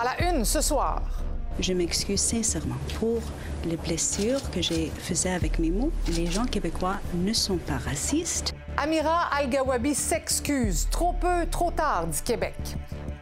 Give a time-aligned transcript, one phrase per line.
[0.00, 1.02] À la une ce soir.
[1.58, 3.20] Je m'excuse sincèrement pour
[3.66, 5.92] les blessures que j'ai faites avec mes mots.
[6.16, 8.54] Les gens québécois ne sont pas racistes.
[8.78, 10.88] Amira Al-Gawabi s'excuse.
[10.90, 12.56] Trop peu, trop tard, dit Québec.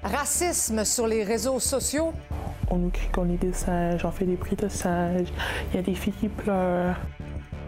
[0.04, 2.12] Racisme sur les réseaux sociaux.
[2.70, 5.32] On nous crie qu'on est des singes, on fait des prix de singes,
[5.72, 6.94] il y a des filles qui pleurent.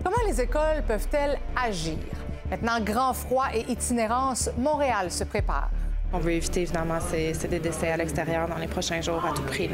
[0.04, 1.98] Comment les écoles peuvent-elles agir?
[2.48, 5.70] Maintenant, grand froid et itinérance, Montréal se prépare.
[6.12, 9.70] On veut éviter évidemment ces, décès à l'extérieur dans les prochains jours à tout prix.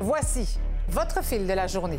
[0.00, 1.98] Voici votre fil de la journée.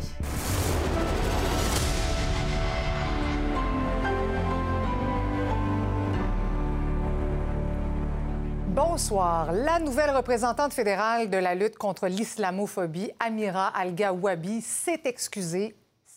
[8.68, 9.52] Bonsoir.
[9.52, 15.74] La nouvelle représentante fédérale de la lutte contre l'islamophobie, Amira Al-Gawabi, s'est excusée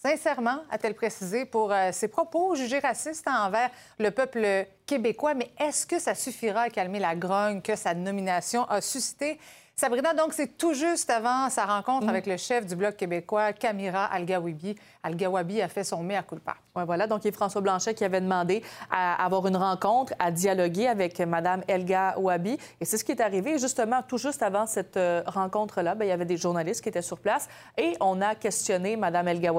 [0.08, 5.34] sincèrement, a-t-elle précisé, pour euh, ses propos jugés racistes envers le peuple québécois.
[5.34, 9.38] Mais est-ce que ça suffira à calmer la grogne que sa nomination a suscité?
[9.80, 14.06] Sabrina, donc, c'est tout juste avant sa rencontre avec le chef du Bloc québécois, Kamira
[14.06, 14.76] Al-Gawabi.
[15.04, 16.56] Al-Gawabi a fait son mea culpa.
[16.76, 17.06] Oui, voilà.
[17.06, 20.88] Donc, il y a François Blanchet qui avait demandé à avoir une rencontre, à dialoguer
[20.88, 22.58] avec Mme Elga Wabi.
[22.82, 23.60] Et c'est ce qui est arrivé.
[23.60, 27.04] Justement, tout juste avant cette euh, rencontre-là, bien, il y avait des journalistes qui étaient
[27.04, 29.54] sur place et on a questionné Mme Elga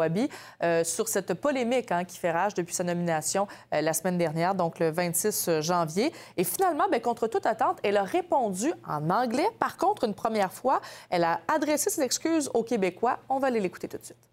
[0.64, 4.56] euh, sur cette polémique hein, qui fait rage depuis sa nomination euh, la semaine dernière,
[4.56, 6.12] donc le 26 janvier.
[6.36, 9.46] Et finalement, bien, contre toute attente, elle a répondu en anglais.
[9.60, 13.18] Par contre, première fois, elle a adressé ses excuses aux Québécois.
[13.28, 14.28] On va aller l'écouter tout de suite.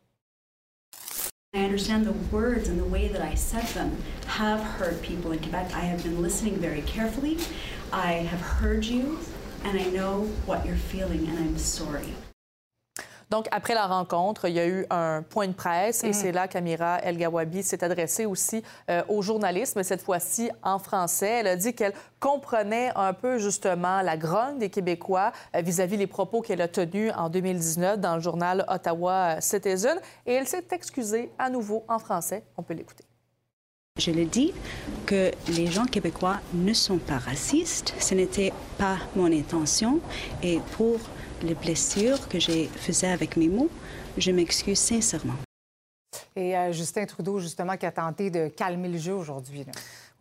[1.53, 3.95] I understand the words and the way that I said them
[4.27, 5.73] have hurt people in Quebec.
[5.73, 7.37] I have been listening very carefully.
[7.93, 9.17] I have heard you,
[9.63, 12.13] and I know what you're feeling, and I'm sorry.
[13.29, 16.13] Donc, après la rencontre, il y a eu un point de presse et Mhm.
[16.13, 20.77] c'est là qu'Amira El Gawabi s'est adressée aussi euh, aux journalistes, mais cette fois-ci en
[20.79, 21.29] français.
[21.39, 26.07] Elle a dit qu'elle comprenait un peu justement la grogne des Québécois euh, vis-à-vis les
[26.07, 31.31] propos qu'elle a tenus en 2019 dans le journal Ottawa Citizen et elle s'est excusée
[31.39, 32.43] à nouveau en français.
[32.57, 33.03] On peut l'écouter.
[33.97, 34.53] Je le dis
[35.05, 37.93] que les gens québécois ne sont pas racistes.
[37.97, 40.01] Ce n'était pas mon intention.
[40.43, 40.99] Et pour
[41.41, 43.69] les blessures que j'ai faites avec mes mots,
[44.17, 45.35] je m'excuse sincèrement.
[46.35, 49.65] Et euh, Justin Trudeau, justement, qui a tenté de calmer le jeu aujourd'hui.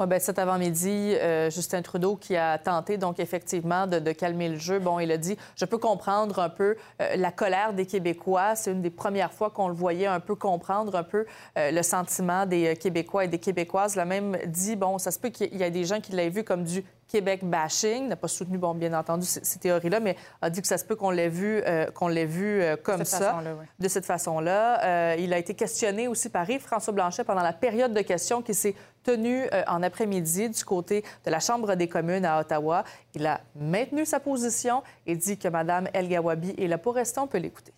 [0.01, 4.49] Oui, bien, cet avant-midi, euh, Justin Trudeau qui a tenté, donc, effectivement, de, de calmer
[4.49, 4.81] le jeu.
[4.81, 8.57] Bon, il a dit Je peux comprendre un peu euh, la colère des Québécois.
[8.57, 11.27] C'est une des premières fois qu'on le voyait un peu comprendre un peu
[11.57, 13.95] euh, le sentiment des Québécois et des Québécoises.
[13.95, 16.29] Il a même dit Bon, ça se peut qu'il y a des gens qui l'aient
[16.29, 20.51] vu comme du Québec bashing, n'a pas soutenu, bon, bien entendu, ces, théories-là, mais a
[20.51, 23.39] dit que ça se peut qu'on l'ait vu, euh, qu'on l'ait vu euh, comme ça,
[23.43, 23.67] oui.
[23.79, 24.85] de cette façon-là.
[24.85, 28.55] Euh, il a été questionné aussi par Yves-François Blanchet pendant la période de questions qui
[28.55, 32.85] s'est tenue en après-midi du côté de la Chambre des communes à Ottawa.
[33.15, 37.21] Il a maintenu sa position et dit que Mme El Gawabi est là pour rester.
[37.21, 37.75] On peut l'écouter.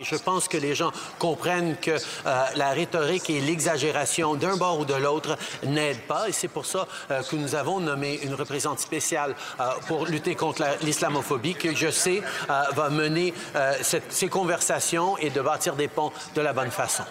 [0.00, 4.84] Je pense que les gens comprennent que euh, la rhétorique et l'exagération d'un bord ou
[4.84, 6.28] de l'autre n'aident pas.
[6.28, 10.34] Et c'est pour ça euh, que nous avons nommé une représentante spéciale euh, pour lutter
[10.34, 13.32] contre la- l'islamophobie, que je sais va mener
[13.80, 17.04] ces conversations et de bâtir des ponts de la bonne façon.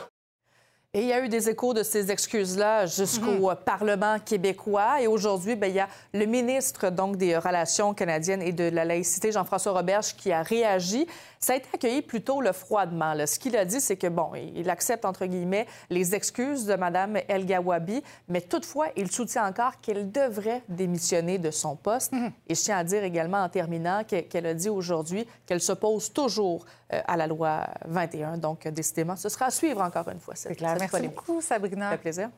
[0.93, 5.01] Et il y a eu des échos de ces excuses-là jusqu'au euh, Parlement québécois.
[5.01, 8.83] Et aujourd'hui, bien, il y a le ministre donc, des Relations canadiennes et de la
[8.83, 11.07] laïcité, Jean-François Roberge, qui a réagi.
[11.39, 13.13] Ça a été accueilli plutôt le froidement.
[13.13, 13.25] là.
[13.25, 17.19] Ce qu'il a dit, c'est que, bon, il accepte, entre guillemets, les excuses de Mme
[17.29, 22.11] El Gawabi, mais toutefois, il soutient encore qu'elle devrait démissionner de son poste.
[22.49, 26.11] Et je tiens à dire également, en terminant, que- qu'elle a dit aujourd'hui qu'elle s'oppose
[26.11, 26.65] toujours
[27.05, 28.37] à la loi 21.
[28.37, 30.35] Donc, euh, décidément, ce sera à suivre encore une fois.
[30.35, 30.75] C'est clair.
[30.79, 31.85] Merci beaucoup, Sabrina.
[31.85, 32.29] Ça fait plaisir.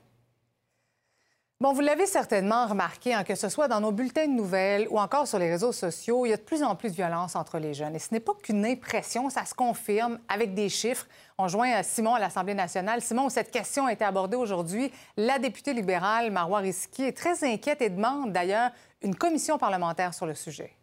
[1.63, 4.99] Bon, vous l'avez certainement remarqué, hein, que ce soit dans nos bulletins de nouvelles ou
[4.99, 7.57] encore sur les réseaux sociaux, il y a de plus en plus de violence entre
[7.57, 7.95] les jeunes.
[7.95, 11.07] Et ce n'est pas qu'une impression, ça se confirme avec des chiffres.
[11.37, 13.01] On joint à Simon à l'Assemblée nationale.
[13.01, 17.45] Simon, où cette question a été abordée aujourd'hui, la députée libérale Marois Risky est très
[17.45, 18.71] inquiète et demande d'ailleurs
[19.01, 20.73] une commission parlementaire sur le sujet.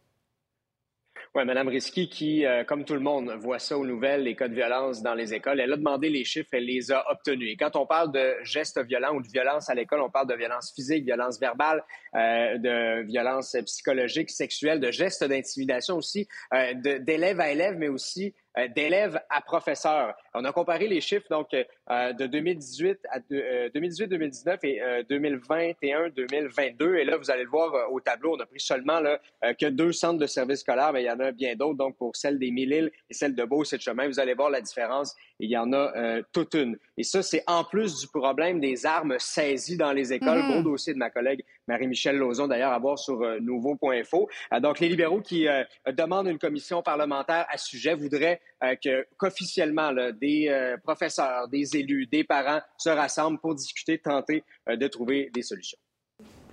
[1.37, 4.49] Oui, Mme Risky, qui, euh, comme tout le monde, voit ça aux nouvelles, les cas
[4.49, 7.53] de violence dans les écoles, elle a demandé les chiffres, elle les a obtenus.
[7.53, 10.35] Et quand on parle de gestes violents ou de violence à l'école, on parle de
[10.35, 11.85] violence physique, violence verbale,
[12.17, 18.35] euh, de violence psychologique, sexuelle, de gestes d'intimidation aussi, euh, d'élève à élève, mais aussi
[18.59, 20.13] euh, d'élèves à professeurs.
[20.35, 24.81] On a comparé les chiffres donc de 2018 à 2018-2019 et
[25.11, 26.97] 2021-2022.
[26.97, 29.21] Et là, vous allez le voir au tableau, on a pris seulement là,
[29.59, 31.79] que deux centres de services scolaires, mais il y en a bien d'autres.
[31.79, 34.51] Donc, pour celle des Mille-Îles et celle de Beauce et de Chemin, vous allez voir
[34.51, 35.17] la différence.
[35.41, 36.79] Il y en a toute une.
[36.97, 40.43] Et ça, c'est en plus du problème des armes saisies dans les écoles.
[40.43, 44.29] Gros dossier de ma collègue Marie-Michel Lozon, d'ailleurs, à voir sur nouveau.info.
[44.61, 45.47] donc, les libéraux qui
[45.87, 49.91] demandent une commission parlementaire à ce sujet voudraient euh, qu'officiellement
[50.21, 55.31] des euh, professeurs, des élus, des parents se rassemblent pour discuter, tenter euh, de trouver
[55.33, 55.79] des solutions.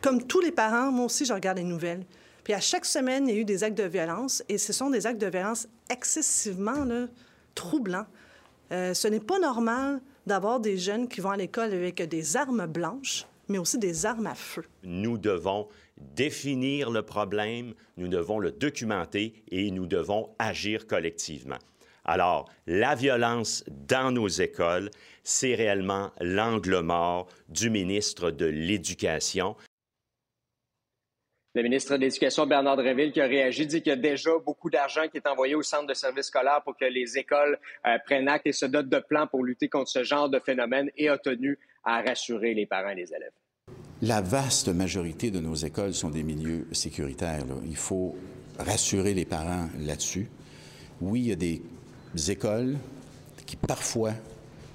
[0.01, 2.05] Comme tous les parents, moi aussi, je regarde les nouvelles.
[2.45, 4.89] Puis à chaque semaine, il y a eu des actes de violence et ce sont
[4.89, 6.85] des actes de violence excessivement
[7.55, 8.05] troublants.
[8.71, 13.25] ce n'est pas normal d'avoir des jeunes qui vont à l'école avec des armes blanches,
[13.49, 14.63] mais aussi des armes à feu.
[14.83, 15.67] Nous devons
[15.97, 21.57] définir le problème, nous devons le documenter et nous devons agir collectivement.
[22.09, 24.89] Alors, la violence dans nos écoles,
[25.23, 29.57] c'est réellement l'angle mort du ministre de l'Éducation.
[31.53, 34.69] Le ministre de l'Éducation, Bernard Dréville, qui a réagi, dit qu'il y a déjà beaucoup
[34.69, 38.29] d'argent qui est envoyé au centre de services scolaires pour que les écoles euh, prennent
[38.29, 41.17] acte et se dotent de plans pour lutter contre ce genre de phénomène et a
[41.17, 43.33] tenu à rassurer les parents et les élèves.
[44.01, 47.43] La vaste majorité de nos écoles sont des milieux sécuritaires.
[47.65, 48.15] Il faut
[48.59, 50.29] rassurer les parents là-dessus.
[51.01, 51.61] Oui, il y a des
[52.17, 52.77] écoles
[53.45, 54.13] qui parfois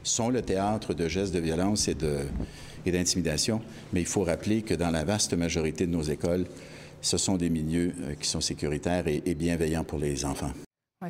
[0.03, 1.95] sont le théâtre de gestes de violence et
[2.91, 3.61] d'intimidation,
[3.93, 6.47] mais il faut rappeler que dans la vaste majorité de nos écoles,
[7.01, 10.53] ce sont des milieux euh, qui sont sécuritaires et bienveillants pour les enfants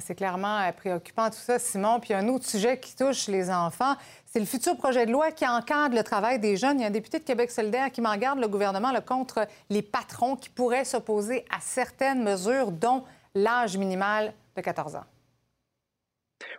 [0.00, 2.00] c'est clairement euh, préoccupant tout ça, Simon.
[2.00, 3.94] Puis un autre sujet qui touche les enfants,
[4.26, 6.78] c'est le futur projet de loi qui encadre le travail des jeunes.
[6.78, 9.82] Il y a un député de Québec solidaire qui m'en garde le gouvernement contre les
[9.82, 13.04] patrons qui pourraient s'opposer à certaines mesures, dont
[13.34, 15.04] l'âge minimal de 14 ans.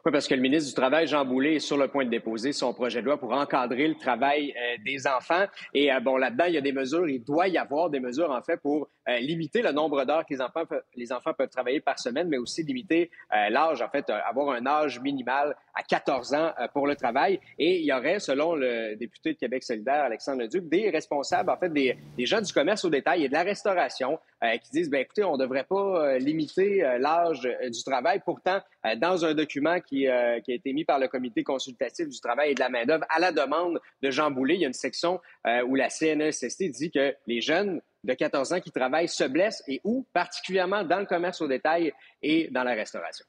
[0.06, 2.52] Oui, parce que le ministre du Travail, Jean Boulet, est sur le point de déposer
[2.54, 5.46] son projet de loi pour encadrer le travail euh, des enfants.
[5.74, 8.32] Et euh, bon, là-dedans, il y a des mesures, il doit y avoir des mesures,
[8.32, 10.64] en fait, pour euh, limiter le nombre d'heures que les enfants,
[10.96, 13.12] les enfants peuvent travailler par semaine, mais aussi limiter
[13.50, 17.40] l'âge, en fait, avoir un âge minimal à 14 ans pour le travail.
[17.58, 21.58] Et il y aurait, selon le député de Québec solidaire, Alexandre Leduc, des responsables, en
[21.58, 25.02] fait, des, des gens du commerce au détail et de la restauration qui disent, ben
[25.02, 28.22] écoutez, on ne devrait pas limiter l'âge du travail.
[28.24, 28.60] Pourtant,
[28.98, 32.52] dans un document qui, euh, qui, a été mis par le Comité consultatif du travail
[32.52, 34.56] et de la main-d'œuvre à la demande de Jean Boulet.
[34.56, 38.54] Il y a une section euh, où la CNESST dit que les jeunes de 14
[38.54, 42.64] ans qui travaillent se blessent et où, particulièrement dans le commerce au détail et dans
[42.64, 43.26] la restauration.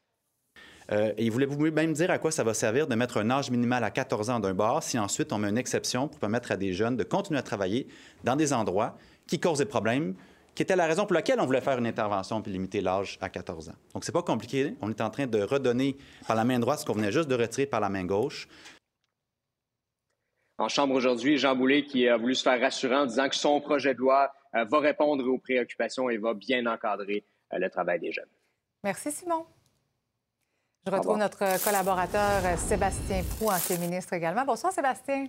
[0.92, 3.84] Euh, et voulez-vous même dire à quoi ça va servir de mettre un âge minimal
[3.84, 6.72] à 14 ans d'un bar si ensuite on met une exception pour permettre à des
[6.72, 7.86] jeunes de continuer à travailler
[8.22, 10.14] dans des endroits qui causent des problèmes,
[10.54, 13.30] qui était la raison pour laquelle on voulait faire une intervention puis limiter l'âge à
[13.30, 13.74] 14 ans?
[13.94, 14.74] Donc, c'est pas compliqué.
[14.82, 17.34] On est en train de redonner par la main droite ce qu'on venait juste de
[17.34, 18.46] retirer par la main gauche.
[20.58, 23.60] En Chambre aujourd'hui, Jean Boulet qui a voulu se faire rassurant en disant que son
[23.60, 24.30] projet de loi
[24.62, 28.30] va répondre aux préoccupations et va bien encadrer euh, le travail des jeunes.
[28.84, 29.46] Merci, Simon.
[30.86, 34.44] Je retrouve notre collaborateur euh, Sébastien Prou, ancien ministre également.
[34.44, 35.26] Bonsoir, Sébastien.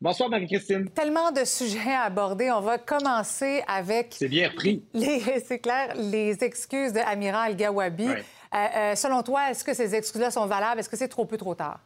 [0.00, 0.90] Bonsoir, Marie-Christine.
[0.90, 2.50] Tellement de sujets à aborder.
[2.50, 4.14] On va commencer avec.
[4.18, 4.84] C'est bien repris.
[4.94, 8.08] C'est clair, les excuses de Amiral Gawabi.
[8.08, 8.16] Euh,
[8.54, 10.80] euh, selon toi, est-ce que ces excuses-là sont valables?
[10.80, 11.80] Est-ce que c'est trop peu, trop tard?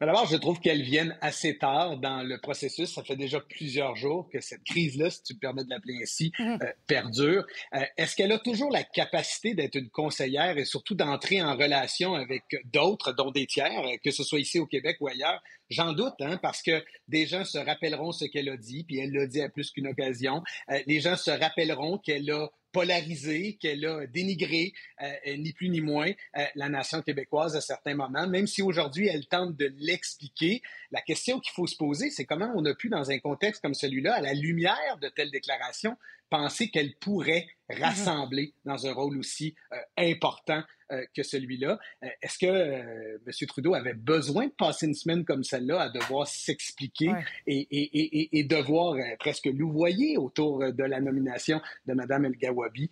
[0.00, 2.94] D'abord, je trouve qu'elles viennent assez tard dans le processus.
[2.94, 6.32] Ça fait déjà plusieurs jours que cette crise-là, si tu me permets de l'appeler ainsi,
[6.38, 6.58] mhm.
[6.62, 7.46] euh, perdure.
[7.74, 12.14] Euh, est-ce qu'elle a toujours la capacité d'être une conseillère et surtout d'entrer en relation
[12.14, 15.42] avec d'autres, dont des tiers, euh, que ce soit ici au Québec ou ailleurs?
[15.70, 19.12] J'en doute, hein, parce que des gens se rappelleront ce qu'elle a dit, puis elle
[19.12, 20.42] l'a dit à plus qu'une occasion.
[20.86, 24.72] les gens se rappelleront qu'elle a polarisé, qu'elle a dénigré,
[25.02, 29.08] euh, ni plus ni moins, euh, la nation québécoise à certains moments, même si aujourd'hui
[29.08, 30.62] elle tente de l'expliquer.
[30.90, 33.74] La question qu'il faut se poser, c'est comment on a pu, dans un contexte comme
[33.74, 35.96] celui-là, à la lumière de telles déclarations,
[36.30, 37.80] penser qu'elle pourrait mm-hmm.
[37.82, 41.78] rassembler dans un rôle aussi euh, important euh, que celui-là.
[42.02, 43.46] Euh, est-ce que M.
[43.48, 47.10] Trudeau avait besoin de passer une semaine comme celle-là à devoir s'expliquer
[47.46, 52.90] et, et, et, devoir presque louvoyer autour de la nomination de Mme El Gawabi?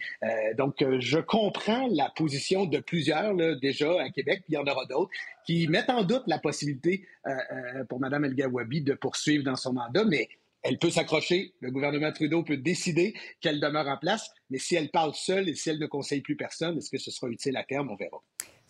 [0.56, 4.66] donc, je comprends la position de plusieurs là, déjà à Québec, puis il y en
[4.66, 5.10] aura d'autres,
[5.44, 7.06] qui mettent en doute la possibilité
[7.88, 10.28] pour Mme El Gawabi de poursuivre dans son mandat, mais
[10.68, 14.90] elle peut s'accrocher, le gouvernement Trudeau peut décider qu'elle demeure en place, mais si elle
[14.90, 17.64] parle seule et si elle ne conseille plus personne, est-ce que ce sera utile à
[17.64, 17.90] terme?
[17.90, 18.22] On verra.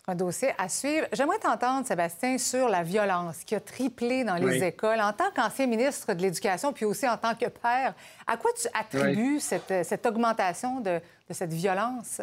[0.06, 1.06] Un dossier à suivre.
[1.12, 5.00] J'aimerais t'entendre, Sébastien, sur la violence qui a triplé dans les écoles.
[5.02, 7.94] En tant qu'ancien ministre de l'Éducation, puis aussi en tant que père,
[8.26, 10.98] à quoi tu attribues cette, augmentation de
[11.30, 12.22] cette violence?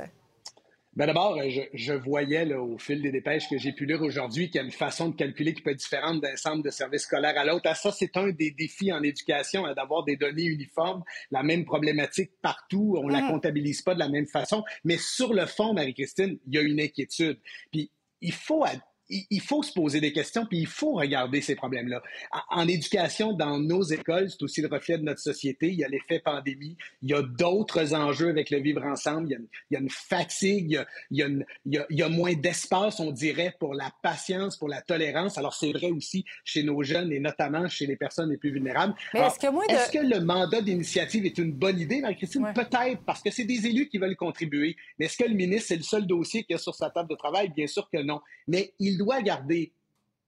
[0.96, 4.50] Ben d'abord, je, je, voyais là, au fil des dépêches que j'ai pu lire aujourd'hui
[4.50, 7.02] qu'il y a une façon de calculer qui peut être différente d'un centre de service
[7.02, 7.64] scolaire à l'autre.
[7.66, 11.66] Ah, ça, c'est un des défis en éducation, hein, d'avoir des données uniformes, la même
[11.66, 12.96] problématique partout.
[12.98, 13.28] On ne la mm.
[13.28, 14.64] comptabilise pas de la même façon.
[14.86, 17.40] Mais sur le fond, Marie-Christine, il y a une inquiétude.
[17.74, 18.64] Puis il faut
[19.10, 22.02] il faut se poser des questions, puis il faut regarder ces problèmes-là.
[22.50, 25.68] En éducation, dans nos écoles, c'est aussi le reflet de notre société.
[25.68, 29.74] Il y a l'effet pandémie, il y a d'autres enjeux avec le vivre ensemble, il
[29.74, 34.70] y a une, fatigue, il y a, moins d'espace, on dirait, pour la patience, pour
[34.70, 35.38] la tolérance.
[35.38, 38.96] Alors, c'est vrai aussi chez nos jeunes et notamment chez les personnes les plus vulnérables.
[39.14, 42.52] est-ce que, le mandat d'initiative est une bonne idée, Marie-Christine?
[42.54, 44.76] Peut-être, parce que c'est des élus qui veulent contribuer.
[45.00, 47.10] Mais est-ce que le ministre, c'est le seul dossier qu'il y a sur sa table
[47.10, 47.52] de travail?
[47.56, 48.22] Bien sûr que non.
[48.48, 49.74] Mais il il doit garder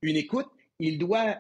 [0.02, 0.48] une écoute,
[0.80, 1.38] il doit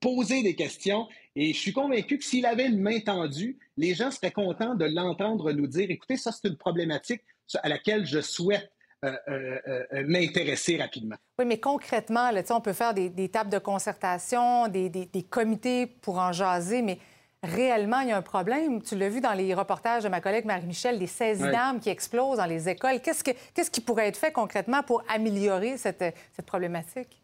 [0.00, 1.06] poser des questions.
[1.36, 4.86] Et je suis convaincu que s'il avait une main tendue, les gens seraient contents de
[4.86, 7.22] l'entendre nous dire, écoutez, ça c'est une problématique
[7.62, 8.70] à laquelle je souhaite
[9.04, 9.58] euh, euh,
[9.92, 11.16] euh, m'intéresser rapidement.
[11.38, 16.82] Oui, mais concrètement, on peut faire des, tables de concertation, des, comités pour en jaser,
[16.82, 16.98] mais
[17.42, 18.82] réellement, il y a un problème.
[18.82, 22.38] Tu l'as vu dans les reportages de ma collègue Marie-Michel, les saisies d'armes qui explosent
[22.38, 23.00] dans les écoles.
[23.00, 27.22] Qu'est-ce, que, qu'est-ce qui pourrait être fait concrètement pour améliorer cette, cette problématique?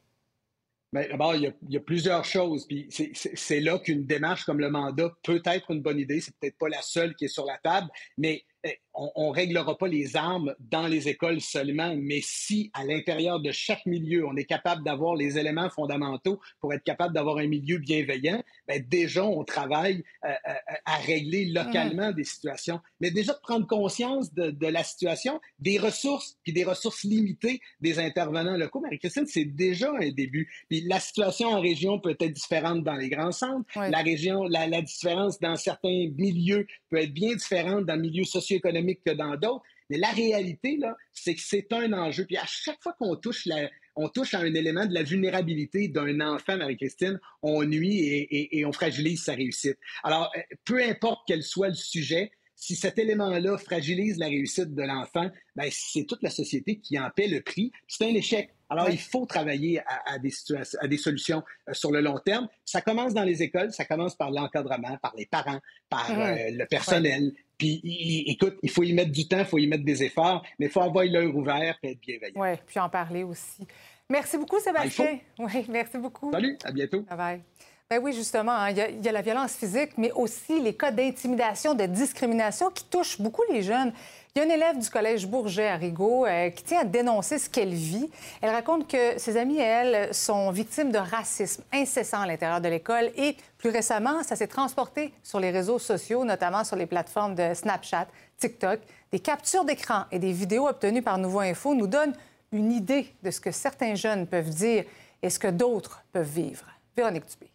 [0.92, 2.66] Bien, d'abord, il y, a, plusieurs choses.
[2.66, 6.20] Puis c'est, c'est là qu'une démarche comme le mandat peut être une bonne idée.
[6.20, 8.80] C'est peut-être pas la seule qui est sur la table, mais eh,
[9.14, 13.52] on ne réglera pas les armes dans les écoles seulement, mais si à l'intérieur de
[13.52, 17.78] chaque milieu, on est capable d'avoir les éléments fondamentaux pour être capable d'avoir un milieu
[17.78, 20.52] bienveillant, bien, déjà, on travaille euh, euh,
[20.84, 22.80] à régler localement des situations.
[23.00, 27.98] Mais déjà de prendre conscience de, la situation, des ressources, puis des ressources limitées des
[27.98, 28.80] intervenants locaux.
[28.80, 30.50] Marie-Christine, c'est déjà un début.
[30.68, 33.66] Puis la situation en région peut être différente dans les grands centres.
[33.76, 38.24] La région, la, la différence dans certains milieux peut être bien différente dans le milieu
[38.24, 39.64] socio-économique que dans d'autres.
[39.90, 40.78] Mais la réalité,
[41.12, 42.26] c'est que c'est un enjeu.
[42.26, 47.18] Puis à chaque fois qu'on touche à un élément de la vulnérabilité d'un enfant, Marie-Christine,
[47.42, 49.78] on nuit et, on fragilise sa réussite.
[50.04, 54.82] Alors, euh, peu importe quel soit le sujet, si cet élément-là fragilise la réussite de
[54.82, 57.70] l'enfant, ben, c'est toute la société qui en paie le prix.
[57.86, 58.50] C'est un échec.
[58.68, 62.48] Alors, il faut travailler à, des situations, à des solutions euh, sur le long terme.
[62.64, 66.66] Ça commence dans les écoles, ça commence par l'encadrement, par les parents, par euh, le
[66.66, 70.44] personnel, puis, écoute, il faut y mettre du temps, il faut y mettre des efforts,
[70.58, 72.40] mais il faut avoir l'œil ouvert et être bienveillant.
[72.40, 73.66] Oui, puis en parler aussi.
[74.08, 75.18] Merci beaucoup, Sébastien.
[75.38, 76.30] oui, merci beaucoup.
[76.30, 77.00] Salut, à bientôt.
[77.02, 77.42] Bye bye.
[77.90, 81.72] Ben oui, justement, hein, il y, a la violence physique, mais aussi les cas d'intimidation,
[81.72, 83.94] de discrimination qui touchent beaucoup les jeunes.
[84.34, 87.38] Il y a une élève du collège Bourget à Rigaud euh, qui tient à dénoncer
[87.38, 88.10] ce qu'elle vit.
[88.42, 92.68] Elle raconte que ses amis et elle sont victimes de racisme incessant à l'intérieur de
[92.68, 97.34] l'école et plus récemment, ça s'est transporté sur les réseaux sociaux, notamment sur les plateformes
[97.34, 98.80] de Snapchat, TikTok.
[99.12, 102.14] Des captures d'écran et des vidéos obtenues par Nouveau Info nous donnent
[102.52, 104.84] une idée de ce que certains jeunes peuvent dire
[105.22, 106.66] et ce que d'autres peuvent vivre.
[106.94, 107.50] Véronique Dubé.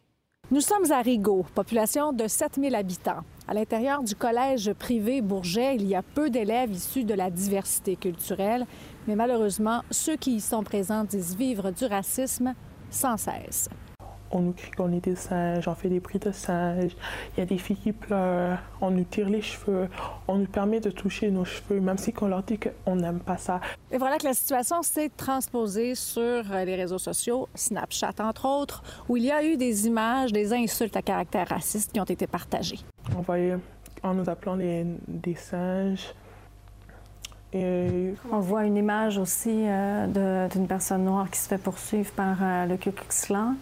[0.54, 3.24] Nous sommes à Rigaud, population de 7000 habitants.
[3.48, 7.96] À l'intérieur du collège privé Bourget, il y a peu d'élèves issus de la diversité
[7.96, 8.68] culturelle,
[9.08, 12.54] mais malheureusement, ceux qui y sont présents disent vivre du racisme
[12.92, 13.68] sans cesse
[14.34, 16.92] on nous crie qu'on est des singes, on fait des prix de singes,
[17.36, 19.88] il y a des filles qui pleurent, on nous tire les cheveux,
[20.28, 23.38] on nous permet de toucher nos cheveux, même si on leur dit qu'on n'aime pas
[23.38, 23.62] ça.
[23.92, 28.84] Et voilà que la situation s'est transposée sur euh, les réseaux sociaux, Snapchat entre autres,
[29.08, 32.28] où il y a eu des images, des insultes à caractère raciste qui ont été
[32.28, 32.80] partagées.
[33.18, 33.58] On voyait
[34.02, 36.14] en nous appelant des singes,
[37.54, 38.16] et...
[38.32, 42.66] On voit une image aussi euh, d'une personne noire qui se fait poursuivre par euh,
[42.66, 43.56] le Ku Klux Klan.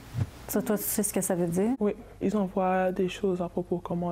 [0.48, 1.72] Ça, toi, tu sais ce que ça veut dire?
[1.80, 4.12] Oui, ils envoient des choses à propos de comment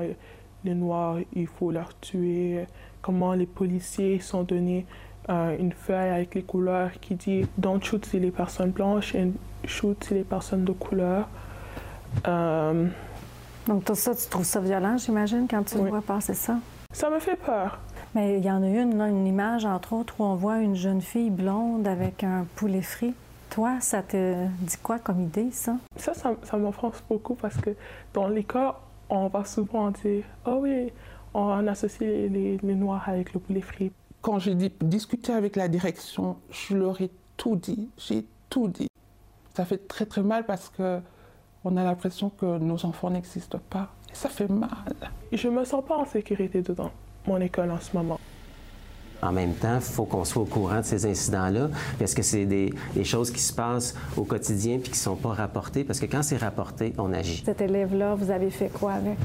[0.63, 2.65] les Noirs, il faut leur tuer,
[3.01, 4.85] comment les policiers sont donnés
[5.29, 9.31] euh, une feuille avec les couleurs qui dit «Don't shoot si les personnes blanches et
[9.65, 11.27] shoot si les personnes de couleur
[12.25, 16.57] Donc, tout ça, tu trouves ça violent, j'imagine, quand tu vois passer ça?
[16.91, 17.79] Ça me fait peur.
[18.15, 21.01] Mais il y en a une, une image, entre autres, où on voit une jeune
[21.01, 23.13] fille blonde avec un poulet frit.
[23.49, 25.77] Toi, ça te dit quoi comme idée, ça?
[25.95, 27.71] Ça, ça, m'offense beaucoup parce que
[28.13, 28.73] dans l'école,
[29.09, 30.91] on va souvent dire Oh oui,
[31.33, 33.91] on associe les, les, Noirs avec le poulet frit.
[34.21, 37.89] Quand j'ai discuté avec la direction, je leur ai tout dit.
[37.97, 38.87] J'ai tout dit.
[39.55, 40.99] Ça fait très très mal parce que
[41.63, 43.89] on a l'impression que nos enfants n'existent pas.
[44.11, 44.69] Et ça fait mal.
[45.31, 46.91] Je me sens pas en sécurité dedans
[47.27, 48.18] mon école en ce moment.
[49.21, 52.45] En même temps, il faut qu'on soit au courant de ces incidents-là, parce que c'est
[52.45, 52.73] des,
[53.03, 56.23] choses qui se passent au quotidien puis qui ne sont pas rapportées, parce que quand
[56.23, 57.43] c'est rapporté, on agit.
[57.45, 59.17] Cet élève-là, vous avez fait quoi avec?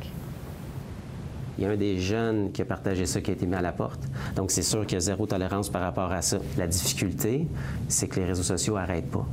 [1.56, 3.62] Il y a un des jeunes qui a partagé ça qui a été mis à
[3.62, 4.00] la porte.
[4.34, 6.38] Donc, c'est sûr qu'il y a zéro tolérance par rapport à ça.
[6.58, 7.46] La difficulté,
[7.86, 9.24] c'est que les réseaux sociaux n'arrêtent pas.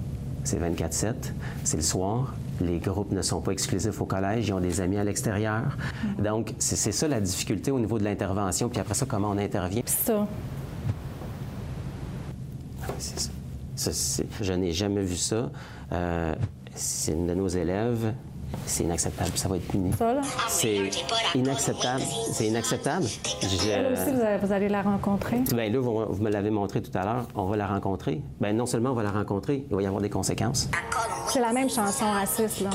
[0.43, 1.15] C'est 24-7,
[1.63, 2.35] c'est le soir.
[2.61, 5.77] Les groupes ne sont pas exclusifs au collège, ils ont des amis à l'extérieur.
[6.19, 8.69] Donc, c'est ça la difficulté au niveau de l'intervention.
[8.69, 9.81] Puis après ça, comment on intervient.
[9.85, 10.27] Ça,
[12.97, 13.29] C'est ça.
[13.75, 15.49] Ça, je n'ai jamais vu ça.
[15.91, 16.35] Euh,
[16.75, 18.13] c'est une de nos élèves.
[18.65, 19.31] C'est inacceptable.
[19.35, 19.91] Ça va être puni.
[19.93, 20.21] ça, là?
[20.47, 20.89] C'est
[21.35, 22.01] inacceptable.
[22.31, 23.05] C'est inacceptable.
[23.05, 24.11] Je- Elle aussi,
[24.45, 25.39] vous, allez- la rencontrer?
[25.53, 28.21] Ben là, vous, vous me l'avez montré tout à l'heure, on va la rencontrer.
[28.39, 30.69] Ben non seulement on va la rencontrer, il va y avoir des conséquences.
[31.27, 32.69] C'est la même chanson raciste, là.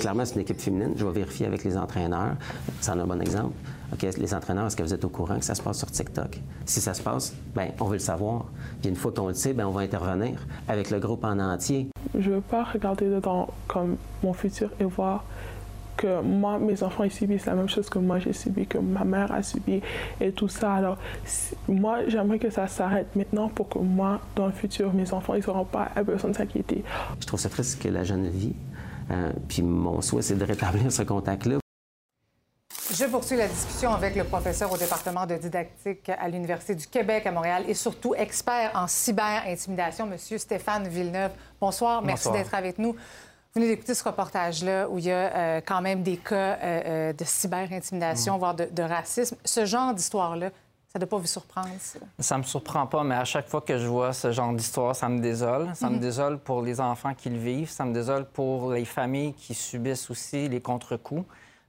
[0.00, 0.92] Clairement, c'est une équipe féminine.
[0.96, 2.34] Je vais vérifier avec les entraîneurs.
[2.80, 3.52] C'est un bon exemple.
[3.92, 6.40] OK, les entraîneurs, est-ce que vous êtes au courant que ça se passe sur TikTok?
[6.66, 8.44] Si ça se passe, ben on veut le savoir.
[8.82, 11.88] Puis une fois qu'on le sait, ben on va intervenir avec le groupe en entier.
[12.18, 15.24] Je veux pas regarder dedans comme mon futur et voir
[15.96, 19.02] que moi, mes enfants, ils subissent la même chose que moi, j'ai subi, que ma
[19.04, 19.80] mère a subi
[20.20, 20.74] et tout ça.
[20.74, 25.12] Alors, si- moi, j'aimerais que ça s'arrête maintenant pour que moi, dans le futur, mes
[25.12, 26.84] enfants, ils n'auront pas besoin de s'inquiéter.
[27.20, 28.54] Je trouve ça triste que la jeune vit.
[29.10, 31.56] Euh, puis mon souhait, c'est de rétablir ce contact-là.
[32.98, 37.26] Je poursuis la discussion avec le professeur au département de didactique à l'Université du Québec
[37.26, 40.18] à Montréal et surtout expert en cyber-intimidation, M.
[40.38, 41.30] Stéphane Villeneuve.
[41.60, 42.92] Bonsoir, merci d'être avec nous.
[42.94, 46.58] Vous venez d'écouter ce reportage-là où il y a euh, quand même des cas euh,
[46.62, 48.38] euh, de cyber-intimidation, Mm.
[48.38, 49.36] voire de, de racisme.
[49.44, 50.50] Ce genre d'histoire-là,
[50.92, 51.68] ça ne doit pas vous surprendre.
[51.78, 51.98] ça?
[52.18, 55.08] Ça me surprend pas, mais à chaque fois que je vois ce genre d'histoire, ça
[55.08, 55.70] me désole.
[55.74, 56.00] Ça me Mhm.
[56.00, 57.70] désole pour les enfants qui le vivent.
[57.70, 61.24] Ça me désole pour les familles qui subissent aussi les contre-coups.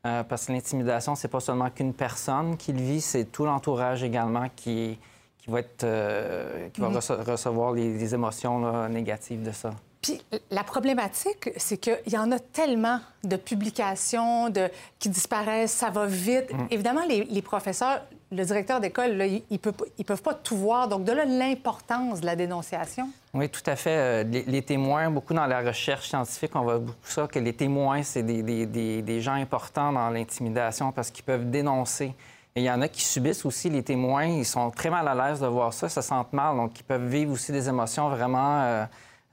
[0.06, 4.01] Euh, parce que l'intimidation, c'est pas seulement qu'une personne qui le vit, c'est tout l'entourage
[4.03, 4.98] également qui,
[5.39, 6.98] qui va, être, euh, qui va Mhm.
[6.98, 9.72] rece- recevoir les, les émotions là, négatives de ça.
[10.01, 15.89] Puis la problématique, c'est qu'il y en a tellement de publications de, qui disparaissent, ça
[15.89, 16.53] va vite.
[16.53, 16.68] Mm.
[16.72, 19.57] Évidemment, les, les professeurs, le directeur d'école, ils ne
[20.03, 20.88] peuvent, pas- tout voir.
[20.88, 23.09] Donc, de là, l'importance de la dénonciation.
[23.33, 23.98] Oui, tout à fait.
[23.98, 28.03] Euh, Les, témoins, beaucoup dans la recherche scientifique, on voit beaucoup ça, que les témoins,
[28.03, 32.13] c'est des gens importants dans l'intimidation parce qu'ils peuvent dénoncer.
[32.55, 34.25] Et il y en a qui subissent aussi les témoins.
[34.25, 37.07] Ils sont très mal à l'aise de voir ça, se sentent mal, donc ils peuvent
[37.07, 38.86] vivre aussi des émotions vraiment euh,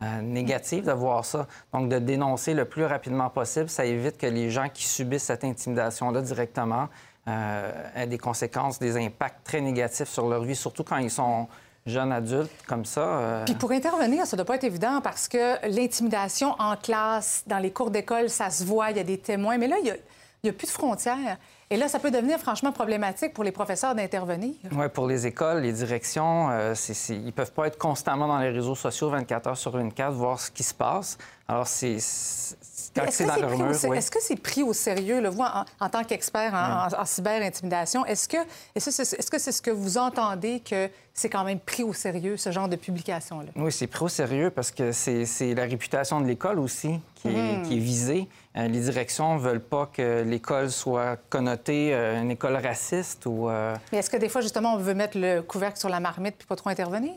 [0.03, 1.47] euh, négatives de voir ça.
[1.73, 5.45] Donc, de dénoncer le plus rapidement possible, ça évite que les gens qui subissent cette
[5.45, 6.89] intimidation-là directement
[7.29, 11.49] euh, des conséquences, des impacts très négatifs sur leur vie, surtout quand ils sont
[11.87, 13.01] jeunes adultes comme ça.
[13.01, 17.45] euh, Puis pour intervenir, ça ne doit pas être évident parce que l'intimidation en classe,
[17.47, 19.57] dans les cours d'école, ça se voit, il y a des témoins.
[19.59, 19.95] Mais là, il n'y a,
[20.43, 21.37] il y a plus de frontières.
[21.69, 24.55] Et là, ça peut devenir franchement problématique pour les professeurs d'intervenir.
[24.73, 26.75] Oui, pour les écoles, les directions, euh,
[27.09, 30.39] ils ne peuvent pas être constamment dans les réseaux sociaux 24 heures sur 24, voir
[30.39, 31.19] ce qui se passe.
[31.49, 31.99] Alors, c'est
[33.05, 34.73] Est-ce que c'est pris, au oui.
[34.73, 38.05] pris sérieux, là, vous, en, en tant qu'expert en, en- en cyber-intimidation?
[38.07, 38.39] Est-ce que
[38.77, 38.91] c'est
[39.39, 42.77] c'est ce que vous entendez que c'est quand même pris au sérieux, ce genre de
[42.77, 43.51] publication-là?
[43.57, 47.63] Oui, c'est pris au sérieux parce que c'est la réputation de l'école aussi qui est,
[47.63, 48.29] qui est visée.
[48.57, 53.49] Euh, les directions ne veulent pas que l'école soit connotée euh, une école raciste ou...
[53.49, 56.37] euh, Mais est-ce que des fois, justement, on veut mettre le couvercle sur la marmite
[56.37, 57.15] puis pas trop intervenir?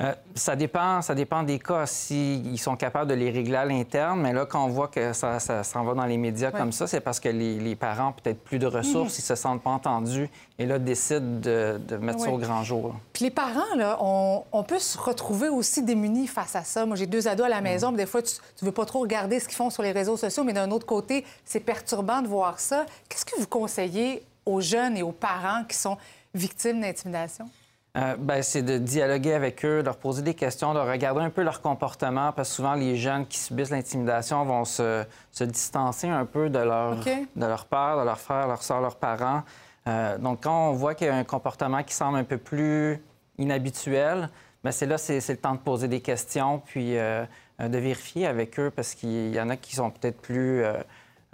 [0.00, 1.84] Euh, ça dépend, ça dépend des cas.
[1.84, 5.38] S'ils sont capables de les régler à l'interne, mais là, quand on voit que ça,
[5.38, 6.58] ça s'en va dans les médias Ouais.
[6.58, 9.18] comme ça, c'est parce que les, les parents peut-être plus de ressources, Mhm.
[9.18, 12.94] ils se sentent pas entendus, et là, décident de, de mettre ça au grand jour.
[13.12, 16.86] Puis les parents, là, on, on peut se retrouver aussi démunis face à ça.
[16.86, 19.00] Moi, j'ai deux ados à la maison, puis des fois, tu ne veux pas trop
[19.00, 22.28] regarder ce qu'ils font sur les réseaux sociaux, mais d'un autre côté, c'est perturbant de
[22.28, 22.86] voir ça.
[23.10, 25.98] Qu'est-ce que vous conseillez aux jeunes et aux parents qui sont
[26.34, 27.50] victimes d'intimidation?
[27.98, 31.42] Euh, ben, c'est de dialoguer avec eux, leur poser des questions, de regarder un peu
[31.42, 36.24] leur comportement, parce que souvent, les jeunes qui subissent l'intimidation vont se, se distancer un
[36.24, 37.10] peu de leur, OK.
[37.36, 39.42] de leur père, de leur frère, leur soeur, leurs parents.
[39.86, 42.98] Euh, donc, quand on voit qu'il y a un comportement qui semble un peu plus
[43.36, 44.30] inhabituel,
[44.64, 47.26] ben, c'est là, c'est c'est le temps de poser des questions, puis euh,
[47.60, 50.64] de vérifier avec eux, parce qu'il y en a qui sont peut-être plus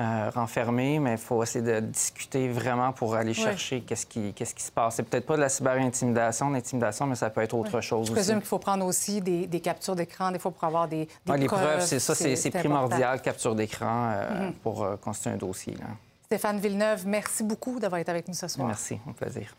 [0.01, 4.55] euh, renfermés, mais il faut essayer de discuter vraiment pour aller chercher qu'est-ce qui, qu'est-ce
[4.55, 4.95] qui se passe.
[4.97, 8.39] C'est peut-être pas de la cyber-intimidation, l'intimidation, mais ça peut être autre chose Je présume
[8.39, 11.39] qu'il faut prendre aussi des, des captures d'écran, des fois, pour avoir des, des Ouais,
[11.39, 11.61] les preuves.
[11.61, 14.53] preuves, c'est ça, c'est primordial, capture d'écran, euh, Mhm.
[14.63, 15.75] pour euh, constituer un dossier.
[15.75, 15.87] là.
[16.27, 18.67] Stéphane Villeneuve, merci beaucoup d'avoir été avec nous ce soir.
[18.69, 19.53] Merci, un plaisir.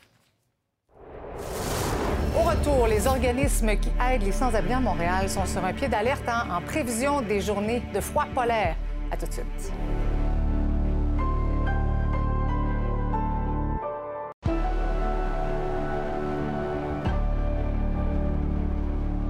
[2.37, 6.23] Au retour, les organismes qui aident les sans-abri à Montréal sont sur un pied d'alerte
[6.27, 8.77] hein, en prévision des journées de froid polaire.
[9.11, 9.71] À tout de suite.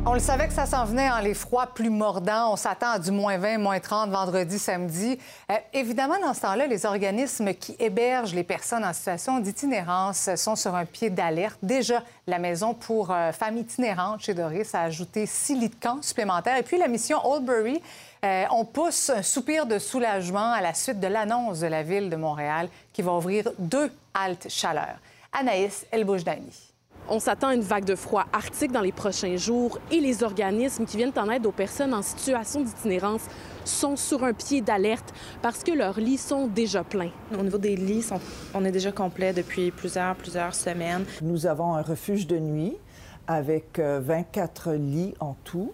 [0.10, 2.54] On le savait que ça s'en venait en les froids plus mordants.
[2.54, 5.20] On s'attend à du moins 20, moins 30 vendredi, samedi.
[5.52, 10.56] Euh, évidemment, dans ce temps-là, les organismes qui hébergent les personnes en situation d'itinérance sont
[10.56, 11.60] sur un pied d'alerte.
[11.62, 16.02] Déjà, la maison pour euh, femmes itinérantes chez Doris a ajouté six lits de camp
[16.02, 16.58] supplémentaires.
[16.58, 17.80] Et puis, la mission Oldbury,
[18.26, 22.10] euh, on pousse un soupir de soulagement à la suite de l'annonce de la Ville
[22.10, 24.96] de Montréal qui va ouvrir deux haltes chaleur.
[25.32, 26.69] Anaïs Elboujdani.
[27.12, 30.86] On s'attend à une vague de froid arctique dans les prochains jours et les organismes
[30.86, 33.24] qui viennent en aide aux personnes en situation d'itinérance
[33.66, 37.10] sont sur un pied d'alerte parce que leurs lits sont déjà pleins.
[37.34, 38.08] Au niveau des lits,
[38.54, 41.04] on est déjà complet depuis plusieurs, plusieurs semaines.
[41.24, 42.78] Nous avons un refuge de nuit
[43.26, 45.74] avec 24 euh, lits en tout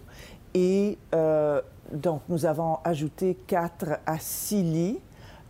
[0.54, 1.60] et euh,
[1.92, 5.00] donc nous avons ajouté 4 à 6 lits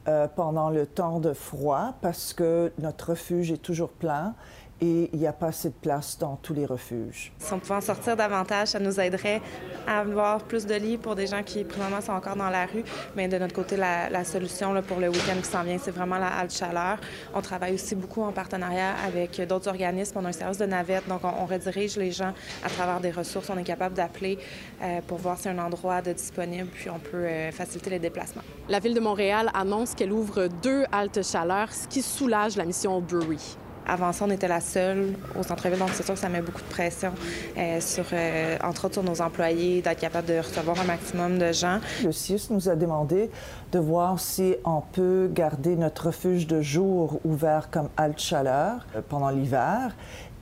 [0.09, 4.35] euh, pendant le temps de froid parce que notre refuge est toujours plein
[4.81, 7.33] et il n'y a pas assez de place dans tous les refuges.
[7.39, 9.41] Si on pouvait en sortir davantage, ça nous aiderait
[9.87, 12.85] à avoir plus de lits pour des gens qui, présentement, sont encore dans la rue.
[13.17, 16.19] Mais de notre côté, la, solution là, pour le week-end qui s'en vient, c'est vraiment
[16.19, 16.99] la halte chaleur.
[17.35, 20.19] On travaille aussi beaucoup en partenariat avec d'autres organismes.
[20.19, 22.33] On a un service de navette, donc on, redirige les gens
[22.65, 23.49] à travers des ressources.
[23.51, 24.37] On est capable d'appeler
[24.83, 28.43] euh, pour voir si un endroit de disponible, puis on peut euh, faciliter les déplacements.
[28.69, 33.01] La Ville de Montréal annonce qu'elle ouvre deux haltes chaleur, ce qui soulage la mission
[33.01, 33.57] Brewery.
[33.89, 36.61] Avant ça, on était la seule au centre-ville, donc c'est sûr que ça met beaucoup
[36.61, 37.13] de pression
[37.57, 41.53] euh, sur, euh, entre autres, sur nos employés, d'être capable de recevoir un maximum de
[41.53, 41.79] gens.
[42.05, 43.31] Le CIUS nous a demandé
[43.71, 49.01] de voir si on peut garder notre refuge de jour ouvert comme halte chaleur euh,
[49.09, 49.95] pendant l'hiver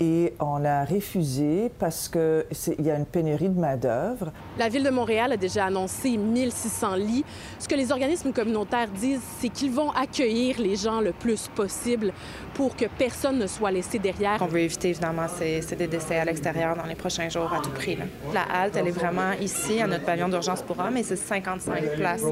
[0.04, 4.32] et on a refusé parce qu'il y a une pénurie de main-d'œuvre.
[4.58, 7.24] La Ville de Montréal a déjà annoncé 1600 lits.
[7.58, 12.12] Ce que les organismes communautaires disent, c'est qu'ils vont accueillir les gens le plus possible
[12.52, 14.38] pour que personne ne soit laissé derrière.
[14.40, 17.70] On veut éviter, évidemment, c'est des décès à l'extérieur dans les prochains jours à tout
[17.70, 17.98] prix.
[18.32, 21.96] La halte, elle est vraiment ici, à notre pavillon d'urgence pour hommes, et c'est 55
[21.96, 22.22] places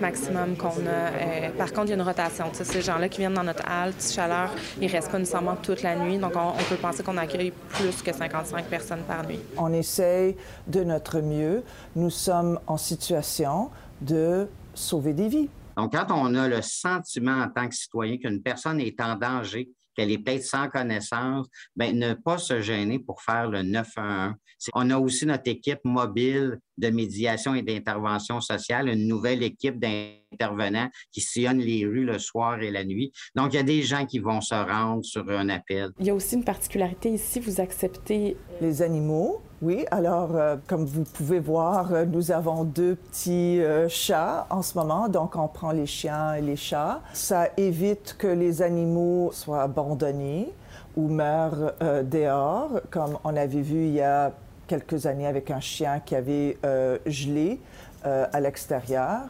[0.00, 1.12] maximum qu'on a.
[1.12, 2.44] Euh, par contre, il y a une rotation.
[2.52, 6.18] ces gens-là qui viennent dans notre halte, chaleur, ils restent pas nécessairement toute la nuit,
[6.18, 9.40] donc on, peut penser qu'on accueille plus que 55 personnes par nuit.
[9.56, 11.62] On essaye de notre mieux.
[11.96, 15.48] Nous sommes en situation de sauver des vies.
[15.76, 19.70] Donc, quand on a le sentiment en tant que citoyen qu'une personne est en danger,
[19.94, 24.34] qu'elle est peut-être sans connaissance, bien, ne pas se gêner pour faire le 911.
[24.74, 30.88] On a aussi notre équipe mobile de médiation et d'intervention sociale, une nouvelle équipe d'intervenants
[31.10, 33.12] qui sillonnent les rues le soir et la nuit.
[33.34, 35.90] Donc, il y a des gens qui vont se rendre sur un appel.
[35.98, 38.36] Il y a aussi une particularité ici, vous acceptez...
[38.60, 43.88] Les animaux, oui, alors euh, comme vous pouvez voir, euh, nous avons deux petits euh,
[43.88, 47.00] chats en ce moment, donc on prend les chiens et les chats.
[47.12, 50.52] Ça évite que les animaux soient abandonnés
[50.96, 51.72] ou meurent
[52.02, 54.32] dehors, comme on avait vu il y a
[54.66, 56.58] quelques années avec un chien qui avait
[57.06, 57.60] gelé
[58.04, 59.20] à l'extérieur.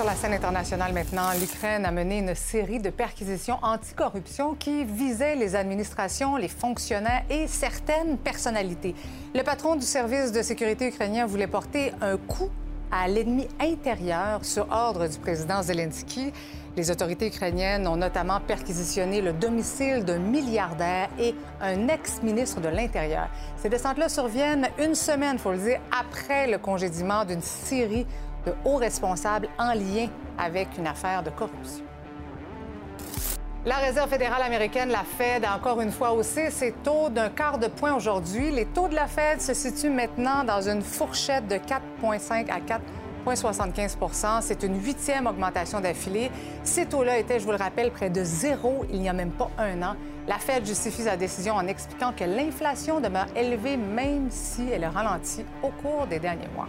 [0.00, 5.36] Sur la scène internationale maintenant, l'Ukraine a mené une série de perquisitions anticorruption qui visaient
[5.36, 8.94] les administrations, les fonctionnaires et certaines personnalités.
[9.34, 12.48] Le patron du service de sécurité ukrainien voulait porter un coup
[12.90, 16.32] à l'ennemi intérieur sur ordre du président Zelensky.
[16.78, 23.28] Les autorités ukrainiennes ont notamment perquisitionné le domicile d'un milliardaire et un ex-ministre de l'Intérieur.
[23.58, 28.06] Ces descentes-là surviennent une semaine, faut le dire, après le congédiement d'une série
[28.46, 31.84] de hauts responsables en lien avec une affaire de corruption.
[33.66, 37.58] La Réserve fédérale américaine, la Fed, a encore une fois haussé ses taux d'un quart
[37.58, 38.50] de point aujourd'hui.
[38.50, 42.58] Les taux de la Fed se situent maintenant dans une fourchette de 4,5 à
[43.26, 46.30] 4,75 C'est une huitième augmentation d'affilée.
[46.64, 49.50] Ces taux-là étaient, je vous le rappelle, près de zéro il n'y a même pas
[49.58, 49.94] un an.
[50.26, 54.90] La Fed justifie sa décision en expliquant que l'inflation demeure élevée même si elle a
[54.90, 56.68] ralenti au cours des derniers mois.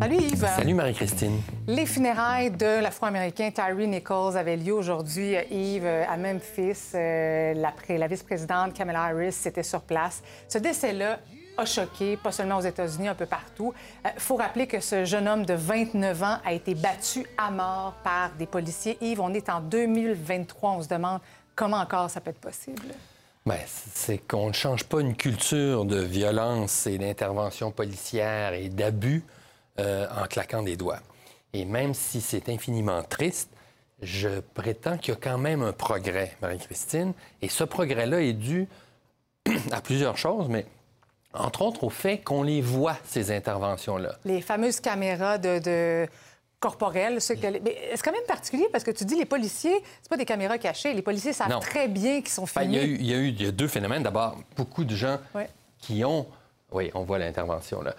[0.00, 0.46] Salut Yves.
[0.56, 1.40] Salut Marie-Christine.
[1.66, 6.92] Les funérailles de l'Afro-Américain Tyree Nichols avaient lieu aujourd'hui, Yves, à Memphis.
[6.94, 10.22] Euh, la, vice-présidente Kamala Harris était sur place.
[10.48, 11.20] Ce décès-là
[11.58, 13.74] a choqué, pas seulement aux États-Unis, un peu partout.
[14.04, 17.50] Il euh, faut rappeler que ce jeune homme de 29 ans a été battu à
[17.50, 18.96] mort par des policiers.
[19.02, 20.70] Yves, on est en 2023.
[20.70, 21.20] On se demande
[21.54, 22.86] comment encore ça peut être possible.
[23.46, 29.24] Bien, c'est qu'on ne change pas une culture de violence et d'intervention policière et d'abus
[29.78, 31.00] euh, en claquant des doigts.
[31.54, 33.48] Et même si c'est infiniment triste,
[34.02, 37.14] je prétends qu'il y a quand même un progrès, Marie-Christine.
[37.40, 38.68] Et ce progrès-là est dû
[39.72, 40.66] à plusieurs choses, mais
[41.32, 44.16] entre autres au fait qu'on les voit, ces interventions-là.
[44.26, 46.06] Les fameuses caméras de
[46.60, 47.20] corporelle.
[47.20, 47.46] Ce que...
[47.46, 48.68] Mais c'est quand même particulier?
[48.70, 50.92] Parce que tu dis les policiers, c'est pas des caméras cachées.
[50.92, 51.58] Les policiers savent Non.
[51.60, 52.94] très bien qu'ils sont Ben, il, y a filmés.
[52.94, 54.02] eu, il, y a eu, il y a deux phénomènes.
[54.02, 55.18] D'abord, beaucoup de gens
[55.78, 56.26] qui ont,
[56.72, 57.94] oui, on voit l'intervention là,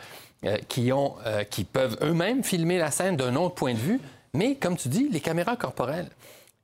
[0.45, 3.99] euh, qui ont, euh, qui peuvent eux-mêmes filmer la scène d'un autre point de vue,
[4.33, 6.09] mais comme tu dis, les caméras corporelles.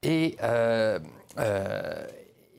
[0.04, 1.00] Et, euh,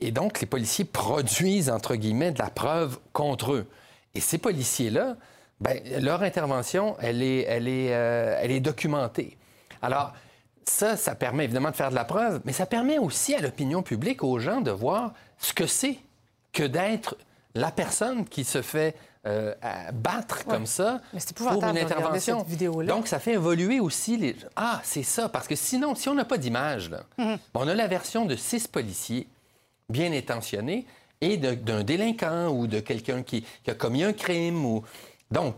[0.01, 3.67] et donc, les policiers produisent, entre guillemets, de la preuve contre eux.
[4.15, 5.15] Et ces policiers-là,
[5.61, 9.37] ben, leur intervention, elle est, elle, est, euh, elle est documentée.
[9.81, 10.13] Alors,
[10.65, 13.81] ça, ça permet évidemment de faire de la preuve, mais ça permet aussi à l'opinion
[13.81, 15.97] publique, aux gens, de voir ce que c'est
[16.53, 17.17] que d'être
[17.55, 18.95] la personne qui se fait
[19.25, 20.53] euh, à- battre Ouais.
[20.53, 22.45] comme ça Mais pour une intervention.
[22.47, 22.85] cette.
[22.87, 24.33] Donc, ça fait évoluer aussi les...
[24.55, 27.37] Ah, c'est ça, parce que sinon, si on n'a pas d'image, là, Mhm.
[27.53, 29.27] on a la version de six policiers
[29.89, 30.85] bien intentionnés
[31.19, 34.63] et d'un délinquant ou de quelqu'un qui, qui a commis un crime.
[34.65, 34.83] Ou...
[35.31, 35.55] Donc,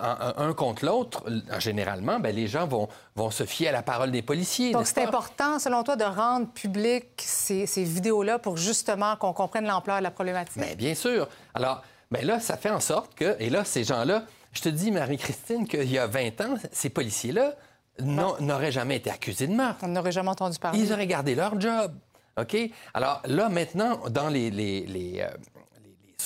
[0.00, 4.10] un, contre l'autre, l- généralement, ben, les gens vont, vont se fier à la parole
[4.10, 4.72] des policiers.
[4.72, 9.66] Donc, c'est important, selon toi, de rendre public ces, ces vidéos-là pour justement qu'on comprenne
[9.66, 10.56] l'ampleur de la problématique?
[10.62, 11.28] Bien, bien sûr.
[11.54, 14.90] Alors, ben là, ça fait en sorte que, et là, ces gens-là, je te dis,
[14.90, 17.54] Marie-Christine, qu'il y a 20 ans, ces policiers-là
[18.00, 19.80] n'auraient jamais été accusés de meurtre.
[19.82, 20.78] On n'aurait jamais entendu parler.
[20.78, 21.92] Ils auraient gardé leur job.
[22.40, 22.56] OK?
[22.94, 25.71] Alors là, maintenant, dans les, les- euh, les- les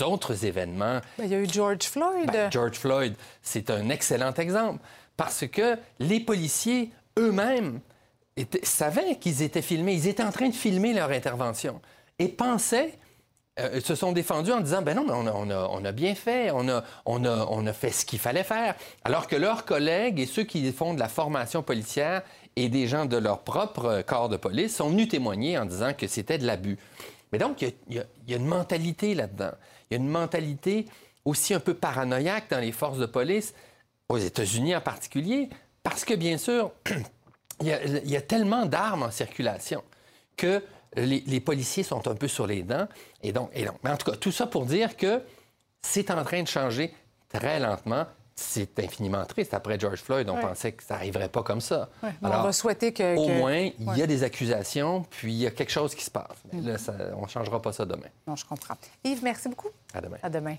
[0.02, 2.30] autres événements, Ben, Il y a eu George Floyd.
[2.32, 4.80] ben, George Floyd, c'est un excellent exemple
[5.16, 7.80] parce que les policiers eux-mêmes
[8.36, 9.94] étaient- savaient qu'ils étaient filmés.
[9.94, 11.80] Ils étaient en train de filmer leur intervention
[12.18, 12.98] et pensaient,
[13.58, 15.92] euh, se sont défendus en disant, ben non, mais on a, on a- on a
[15.92, 18.74] bien fait, on a, on, a, on a fait ce qu'il fallait faire.
[19.04, 22.20] Alors que leurs collègues et ceux qui font de la formation policière
[22.56, 26.06] et des gens de leur propre corps de police sont venus témoigner en disant que
[26.06, 26.76] c'était de l'abus.
[27.32, 29.52] Mais donc, y y, il y a une mentalité là-dedans.
[29.90, 30.86] Il y a une mentalité
[31.24, 33.54] aussi un peu paranoïaque dans les forces de police,
[34.08, 35.48] aux États-Unis en particulier,
[35.82, 36.70] parce que, bien sûr,
[37.60, 39.82] il y a, tellement d'armes en circulation
[40.36, 40.62] que
[40.96, 42.88] les, policiers sont un peu sur les dents.
[43.22, 45.22] Et donc, et donc, mais en tout cas, tout ça pour dire que
[45.82, 46.94] c'est en train de changer
[47.28, 48.06] très lentement.
[48.38, 49.54] C'est infiniment triste.
[49.54, 50.40] Après George Floyd, on Ouais.
[50.42, 51.88] pensait que ça n'arriverait pas comme ça.
[52.02, 55.38] Ouais, on va souhaiter que- Au que- moins, il y a des accusations, puis il
[55.38, 56.36] y a quelque chose qui se passe.
[56.52, 58.08] Mais là, ça- on ne changera pas ça demain.
[58.26, 58.74] Non, je comprends.
[59.04, 59.68] Yves, merci beaucoup.
[59.94, 60.18] À demain.
[60.22, 60.56] À demain.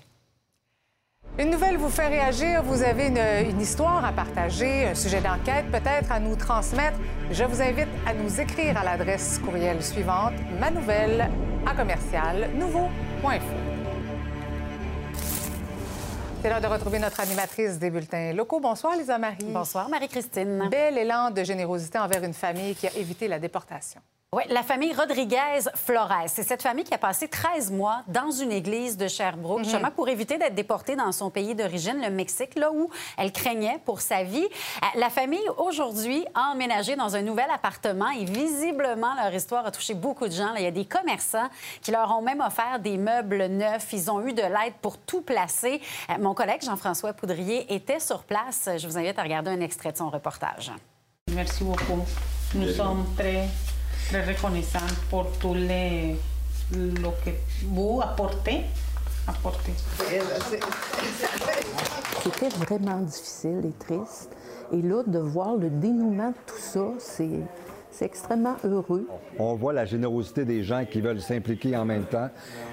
[1.38, 2.64] Une nouvelle vous fait réagir.
[2.64, 6.98] Vous avez une, une histoire à partager, un sujet d'enquête peut-être à nous transmettre.
[7.30, 11.30] Je vous invite à nous écrire à l'adresse courriel suivante manouvelle
[11.64, 13.77] à commercial nouveau.info.
[16.40, 18.60] C'est l'heure de retrouver notre animatrice des bulletins locaux.
[18.60, 19.44] Bonsoir, Lisa Marie.
[19.46, 20.68] Bonsoir, Marie-Christine.
[20.70, 24.00] Bel élan de générosité envers une famille qui a évité la déportation.
[24.36, 26.12] Oui, la famille Rodriguez Flores.
[26.26, 30.06] C'est cette famille qui a passé 13 mois dans une église de Sherbrooke, justement pour
[30.10, 34.24] éviter d'être déportée dans son pays d'origine, le Mexique, là où elle craignait pour sa
[34.24, 34.44] vie.
[34.44, 39.70] Euh, La famille, aujourd'hui, a emménagé dans un nouvel appartement et visiblement, leur histoire a
[39.70, 40.52] touché beaucoup de gens.
[40.52, 41.48] Là, Il y a des commerçants
[41.80, 43.90] qui leur ont même offert des meubles neufs.
[43.94, 45.80] Ils ont eu de l'aide pour tout placer.
[46.10, 48.68] Euh, Mon collègue Jean-François Poudrier était sur place.
[48.76, 50.70] Je vous invite à regarder un extrait de son reportage.
[51.34, 52.04] Merci beaucoup.
[52.54, 53.46] Nous sommes très,
[54.08, 54.78] très reconnaissants
[55.10, 56.16] pour tout les,
[56.74, 57.30] lo que
[57.66, 58.62] vous apportez.
[59.26, 59.72] apportez.
[62.22, 64.30] C'était vraiment difficile et triste.
[64.72, 67.40] Et là, de voir le dénouement de tout ça, c'est
[67.90, 69.08] c'est extrêmement heureux.
[69.40, 72.28] On voit la générosité des gens qui veulent s'impliquer en même temps,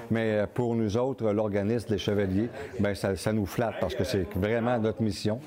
[0.08, 4.28] mais pour nous autres, l'organisme, les chevaliers, bien, ça, ça nous flatte parce que c'est
[4.36, 5.40] vraiment notre mission.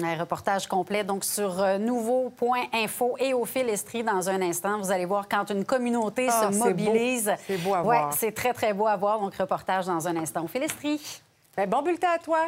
[0.00, 4.78] Un reportage complet donc sur euh, nouveau.info et au fil Estrie dans un instant.
[4.78, 7.30] Vous allez voir quand une communauté Ah, se mobilise.
[7.46, 8.12] C'est beau à Ouais, voir.
[8.14, 9.20] c'est très, très beau à voir.
[9.20, 10.44] Donc, reportage dans un instant.
[10.44, 11.20] Au fil Estrie.
[11.54, 12.38] Ben, bon bulletin à toi.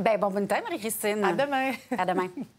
[0.00, 1.24] Ben, bon bulletin, Marie-Christine.
[1.24, 1.70] À demain.
[1.96, 2.26] À demain.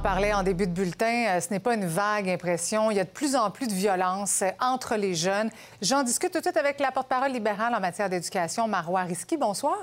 [0.00, 1.26] en parlait en début de bulletin.
[1.28, 2.90] euh, Ce n'est pas une vague impression.
[2.90, 5.50] Il y a de plus en plus de violence euh, entre les jeunes.
[5.82, 9.36] J'en discute tout de suite avec la porte-parole libérale en matière d'éducation, Marois Risky.
[9.36, 9.76] Bonsoir.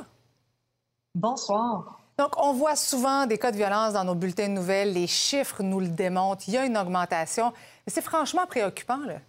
[1.14, 2.00] Bonsoir.
[2.18, 4.92] Donc, on voit souvent des cas de violence dans nos bulletins de nouvelles.
[4.92, 6.44] Les chiffres nous le démontrent.
[6.48, 7.54] Il y a une augmentation.
[7.86, 9.20] Mais c'est franchement préoccupant, là.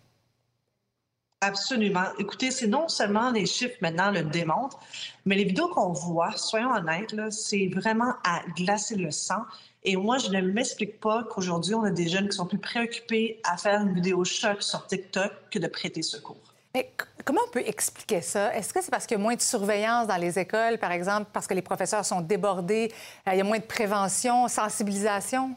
[1.40, 2.06] Absolument.
[2.18, 4.80] Écoutez, c'est non seulement les chiffres maintenant le démontrent,
[5.24, 9.42] mais les vidéos qu'on voit, soyons honnêtes, c'est vraiment à glacer le sang.
[9.84, 13.40] Et moi, je ne m'explique pas qu'aujourd'hui, on a des jeunes qui sont plus préoccupés
[13.44, 16.36] à faire une vidéo choc sur TikTok que de prêter secours.
[16.74, 16.90] Mais
[17.24, 18.52] comment on peut expliquer ça?
[18.56, 21.30] Est-ce que c'est parce qu'il y a moins de surveillance dans les écoles, par exemple,
[21.32, 22.92] parce que les professeurs sont débordés,
[23.28, 25.54] euh, il y a moins de prévention, sensibilisation?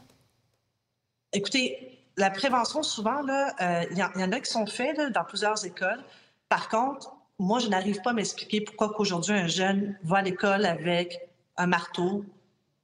[1.33, 5.99] Écoutez, la prévention, souvent, euh, il y, en a qui sont faits dans plusieurs écoles.
[6.49, 10.65] Par contre, moi, je n'arrive pas à m'expliquer pourquoi qu'aujourd'hui, un jeune va à l'école
[10.65, 12.25] avec un marteau,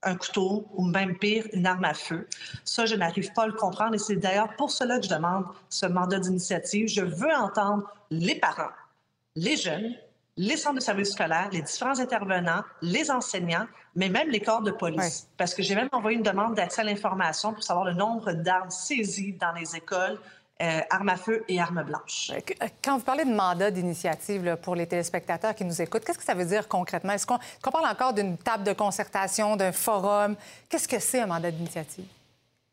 [0.04, 2.28] un couteau ou même pire, une arme à feu.
[2.64, 5.46] Ça, je n'arrive pas à le comprendre et c'est d'ailleurs pour cela que je demande
[5.70, 6.88] ce mandat d'initiative.
[6.88, 8.72] Je veux entendre les parents,
[9.36, 9.94] les jeunes,
[10.38, 14.72] les centres de services scolaires, les différents intervenants, les enseignants, mais même les corps de
[14.72, 15.28] police.
[15.38, 18.70] Parce que j'ai même envoyé une demande d'accès à l'information pour savoir le nombre d'armes
[18.70, 20.20] saisies dans les écoles,
[20.62, 22.32] euh, armes à feu et armes blanches.
[22.32, 26.18] Euh, euh, quand vous parlez de mandat d'initiative pour les téléspectateurs qui nous écoutent, qu'est-ce
[26.18, 27.14] que ça veut dire concrètement?
[27.14, 30.36] Est-ce qu'on parle encore d'une table de concertation, d'un forum?
[30.70, 32.06] Qu'est-ce que c'est un mandat d'initiative?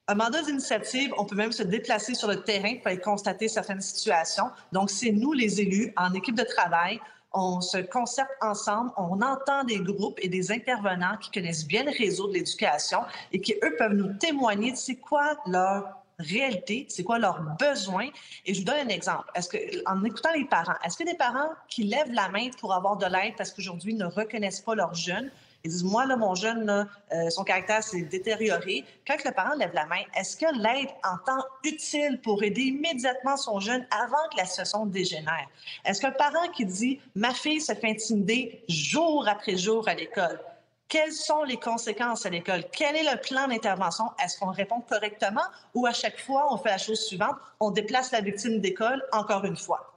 [0.07, 3.81] Un mandat d'initiative, on peut même se déplacer sur le terrain pour aller constater certaines
[3.81, 4.50] situations.
[4.70, 7.00] Donc, c'est nous, les élus, en équipe de travail,
[7.35, 11.90] on se concerte ensemble, on entend des groupes et des intervenants qui connaissent bien le
[11.90, 13.01] réseau de l'éducation
[13.33, 18.09] et qui, eux, peuvent nous témoigner de c'est quoi leur réalité, c'est quoi leurs besoins.
[18.47, 19.29] Et je vous donne un exemple.
[19.35, 22.73] Est-ce que, en écoutant les parents, est-ce que des parents qui lèvent la main pour
[22.73, 25.31] avoir de l'aide parce qu'aujourd'hui ils ne reconnaissent pas leurs jeunes,
[25.64, 28.85] ils disent, moi, là, mon jeune, euh, son caractère s'est détérioré.
[29.07, 33.38] Quand le parent lève la main, est-ce que l'aide en temps utile pour aider immédiatement
[33.38, 35.48] son jeune avant que la situation dégénère?
[35.87, 40.38] Est-ce qu'un parent qui dit, ma fille se fait intimider jour après jour à l'école,
[40.87, 42.64] quelles sont les conséquences à l'école?
[42.70, 44.05] Quel est le plan d'intervention?
[44.22, 45.40] Est-ce qu'on répond correctement
[45.74, 49.46] ou à chaque fois, on fait la chose suivante, on déplace la victime d'école encore
[49.46, 49.94] une fois?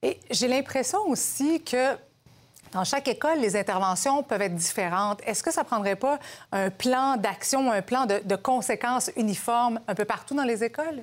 [0.00, 1.96] Et j'ai l'impression aussi que
[2.72, 5.20] dans chaque école, les interventions peuvent être différentes.
[5.26, 6.18] Est-ce que ça ne prendrait pas
[6.52, 11.02] un plan d'action, un plan de, de, conséquences uniforme un peu partout dans les écoles?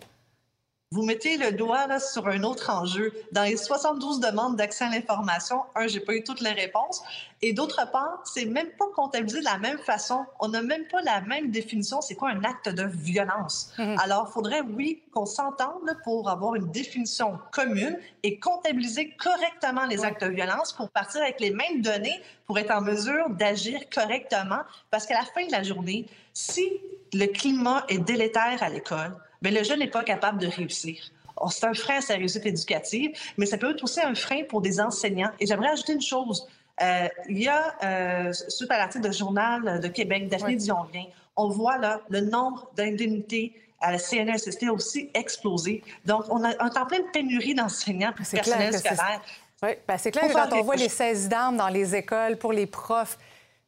[0.91, 3.11] Vous mettez le doigt là, sur un autre enjeu.
[3.31, 7.01] Dans les 72 demandes d'accès à l'information, un, j'ai pas eu toutes les réponses.
[7.41, 10.25] Et d'autre part, c'est même pas comptabilisé de la même façon.
[10.39, 12.01] On n'a même pas la même définition.
[12.01, 13.73] C'est quoi un acte de violence?
[13.79, 13.97] Mhm.
[13.99, 20.05] Alors, il faudrait, oui, qu'on s'entende pour avoir une définition commune et comptabiliser correctement les
[20.05, 24.61] actes de violence pour partir avec les mêmes données pour être en mesure d'agir correctement.
[24.91, 26.79] Parce qu'à la fin de la journée, si
[27.11, 31.11] le climat est délétère à l'école, mais le jeune n'est pas capable de réussir.
[31.49, 34.61] C'est un frein à sa réussite éducative, mais ça peut être aussi un frein pour
[34.61, 35.31] des enseignants.
[35.39, 36.47] Et j'aimerais ajouter une chose.
[36.81, 40.89] Euh, il y a, euh, suite à l'article de Journal de Québec, Daphné oui.
[40.91, 45.83] vient, on voit là le nombre d'indemnités à la CNSST aussi explosé.
[46.05, 49.21] Donc, on, a, on est en pleine pénurie d'enseignants personnels scolaires.
[49.63, 52.51] Oui, ben c'est clair que quand on voit les 16 d'armes dans les écoles pour
[52.51, 53.17] les profs,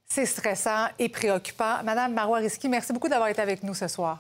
[0.06, 1.84] c'est stressant et préoccupant.
[1.84, 4.20] Madame Marois Risky, merci beaucoup d'avoir été avec nous ce soir.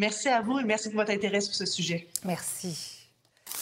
[0.00, 2.08] Merci à vous et merci pour votre intérêt sur ce sujet.
[2.24, 3.06] Merci.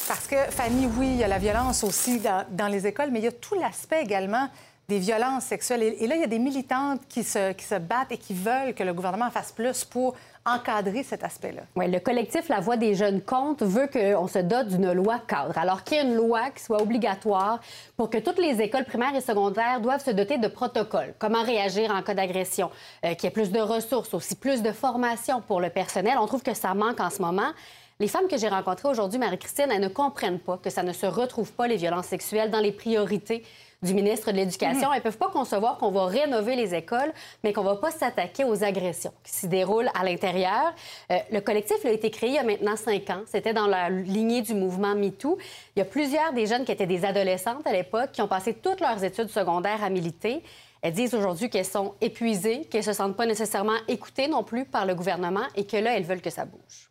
[0.06, 3.18] Parce que, Fanny, oui, il y a la violence aussi dans, dans les écoles, mais
[3.18, 4.48] il y a tout l'aspect également
[4.88, 5.82] des violences sexuelles.
[5.82, 8.34] Et, et, là, il y a des militantes qui se, qui se battent et qui
[8.34, 10.14] veulent que le gouvernement fasse plus pour
[10.54, 11.62] encadrer cet aspect-là.
[11.76, 15.56] Oui, le collectif La Voix des jeunes compte veut qu'on se dote d'une loi cadre.
[15.58, 17.60] Alors qu'il y ait une loi qui soit obligatoire
[17.96, 21.14] pour que toutes les écoles primaires et secondaires doivent se doter de protocoles.
[21.18, 22.70] Comment réagir en cas d'agression,
[23.04, 26.16] euh, qu'il y ait plus de ressources, aussi plus de formation pour le personnel.
[26.20, 27.52] On trouve que ça manque en ce moment.
[28.00, 31.06] Les femmes que j'ai rencontrées aujourd'hui, Marie-Christine, elles ne comprennent pas que ça ne se
[31.06, 33.44] retrouve pas, les violences sexuelles, dans les priorités
[33.82, 34.92] du ministre de l'Éducation.
[34.92, 37.12] Elles ne peuvent pas concevoir qu'on va rénover les écoles,
[37.44, 40.74] mais qu'on ne va pas s'attaquer aux agressions qui s'y déroulent à l'intérieur.
[41.10, 43.22] Euh, le collectif a été créé il y a maintenant cinq ans.
[43.26, 45.38] C'était dans la lignée du mouvement MeToo.
[45.76, 48.54] Il y a plusieurs des jeunes qui étaient des adolescentes à l'époque qui ont passé
[48.54, 50.42] toutes leurs études secondaires à militer.
[50.82, 54.64] Elles disent aujourd'hui qu'elles sont épuisées, qu'elles ne se sentent pas nécessairement écoutées non plus
[54.64, 56.87] par le gouvernement et que là, elles veulent que ça bouge.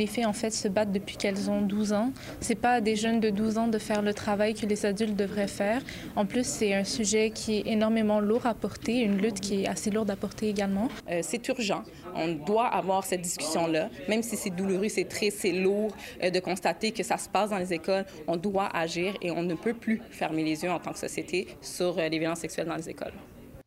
[0.00, 2.10] Les filles, en fait, se battent depuis qu'elles ont 12 ans.
[2.40, 5.14] C'est pas à des jeunes de 12 ans de faire le travail que les adultes
[5.14, 5.82] devraient faire.
[6.16, 9.68] En plus, c'est un sujet qui est énormément lourd à porter, une lutte qui est
[9.68, 10.88] assez lourde à porter également.
[11.10, 11.82] Euh, c'est urgent.
[12.14, 13.90] On doit avoir cette discussion-là.
[14.08, 17.50] Même si c'est douloureux, c'est triste, c'est lourd euh, de constater que ça se passe
[17.50, 20.78] dans les écoles, on doit agir et on ne peut plus fermer les yeux en
[20.78, 23.12] tant que société sur euh, les violences sexuelles dans les écoles.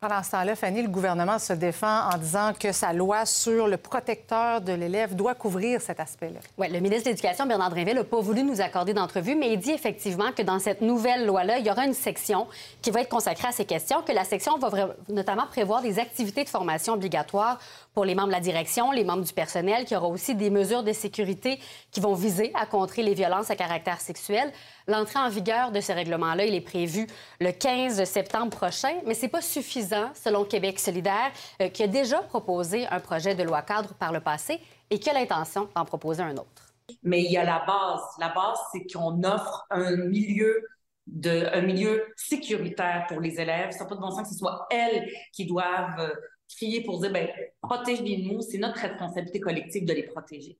[0.06, 3.78] Pendant ce temps-là, Fanny, le gouvernement se défend en disant que sa loi sur le
[3.78, 6.40] protecteur de l'élève doit couvrir cet aspect-là.
[6.58, 9.58] Oui, le ministre de l'Éducation, Bernard Drinville, n'a pas voulu nous accorder d'entrevue, mais il
[9.58, 12.46] dit effectivement que dans cette nouvelle loi-là, il y aura une section
[12.82, 16.44] qui va être consacrée à ces questions, que la section va notamment prévoir des activités
[16.44, 17.58] de formation obligatoires
[17.94, 20.82] pour les membres de la direction, les membres du personnel, qui aura aussi des mesures
[20.82, 21.60] de sécurité
[21.92, 24.52] qui vont viser à contrer les violences à caractère sexuel.
[24.88, 27.06] L'entrée en vigueur de ces règlements-là, il est prévu
[27.40, 31.30] le 15 septembre prochain, mais c'est pas suffisant, selon Québec solidaire,
[31.62, 35.08] euh, qui a déjà proposé un projet de loi cadre par le passé et qui
[35.08, 36.74] a l'intention d'en proposer un autre.
[37.02, 38.02] Mais il y a la base.
[38.18, 40.66] La base, c'est qu'on offre un milieu
[41.06, 43.70] de, un milieu sécuritaire pour les élèves.
[43.70, 46.12] Ça n'a pas de bon sens que ce soit elles qui doivent
[46.48, 47.28] crier pour dire, ben,
[47.62, 50.58] protégez-nous, c'est notre responsabilité collective de les protéger.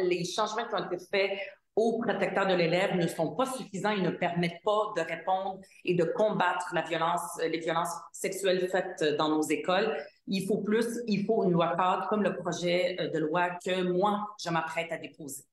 [0.00, 1.38] les changements qui ont été faits
[1.74, 5.94] aux protecteurs de l'élève ne sont pas suffisants et ne permettent pas de répondre et
[5.94, 9.96] de combattre la violence, les violences sexuelles faites dans nos écoles.
[10.26, 14.26] Il faut plus, il faut une loi cadre comme le projet de loi que moi,
[14.42, 15.44] je m'apprête à déposer.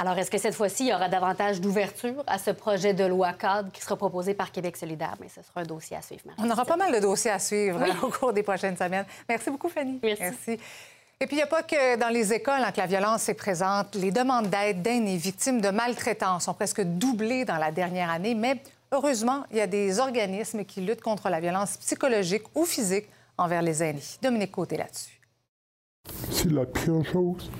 [0.00, 3.34] Alors, est-ce que cette fois-ci, il y aura davantage d'ouverture à ce projet de loi
[3.34, 5.14] cadre qui sera proposé par Québec solidaire?
[5.20, 6.22] Mais ce sera un dossier à suivre.
[6.38, 9.04] On aura pas mal de dossiers à suivre hein, au cours des prochaines semaines.
[9.28, 10.00] Merci beaucoup, Fanny.
[10.02, 10.52] Merci.
[11.20, 13.34] Et puis, il n'y a pas que dans les écoles hein, que la violence est
[13.34, 13.94] présente.
[13.94, 18.34] Les demandes d'aide d'aînés victimes de maltraitance ont presque doublé dans la dernière année.
[18.34, 18.56] Mais
[18.92, 23.04] heureusement, il y a des organismes qui luttent contre la violence psychologique ou physique
[23.36, 24.00] envers les aînés.
[24.22, 25.20] Dominique Côté là-dessus.
[26.30, 27.50] C'est la pire chose.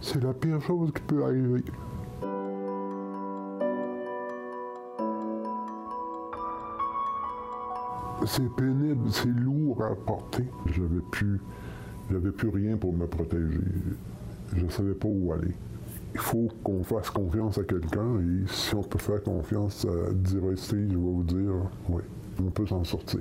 [0.00, 1.64] C'est la pire chose qui peut arriver.
[8.24, 10.44] C'est pénible, c'est lourd à porter.
[10.66, 11.40] J'avais plus,
[12.10, 13.60] j'avais plus rien pour me protéger.
[14.54, 15.54] Je ne savais pas où aller.
[16.14, 20.88] Il faut qu'on fasse confiance à quelqu'un et si on peut faire confiance à Diversity,
[20.90, 21.52] je vais vous dire,
[21.88, 22.02] oui,
[22.40, 23.20] on peut s'en sortir.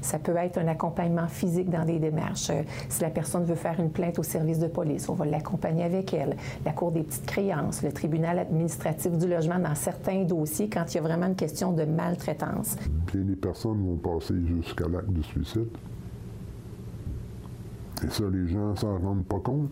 [0.00, 2.50] Ça peut être un accompagnement physique dans des démarches.
[2.50, 5.84] Euh, si la personne veut faire une plainte au service de police, on va l'accompagner
[5.84, 6.36] avec elle.
[6.64, 10.96] La Cour des petites créances, le tribunal administratif du logement dans certains dossiers quand il
[10.96, 12.76] y a vraiment une question de maltraitance.
[13.12, 15.68] Bien des personnes vont passer jusqu'à l'acte de suicide.
[18.04, 19.70] Et ça, les gens s'en rendent pas compte.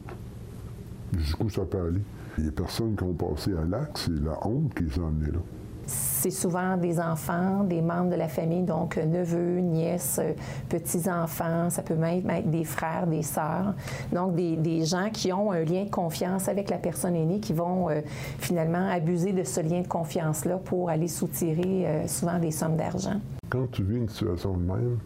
[1.16, 2.03] Jusqu'où ça peut aller.
[2.37, 5.41] Les personnes qui ont passé à l'acte, c'est la honte qui les a là
[5.89, 10.20] c'est souvent des enfants, des membres de la famille, donc neveux, nièces,
[10.68, 13.74] petits-enfants, ça peut même être des frères, des sœurs.
[14.12, 17.91] Donc, des, gens qui ont un lien de confiance avec la personne aînée qui vont
[17.91, 18.01] euh,
[18.39, 23.20] finalement abuser de ce lien de confiance-là pour aller soutirer euh, souvent des sommes d'argent.
[23.49, 24.99] Quand tu vis une situation de même,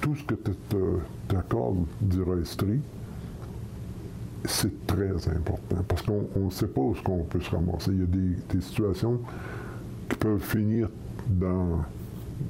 [0.00, 0.52] tout ce que tu
[1.28, 2.80] t'accordes du restri,
[4.44, 7.90] c'est très important parce qu'on ne sait pas où ce qu'on peut se ramasser.
[7.92, 9.20] Il y a des, des, situations
[10.08, 10.88] qui peuvent finir
[11.28, 11.80] dans,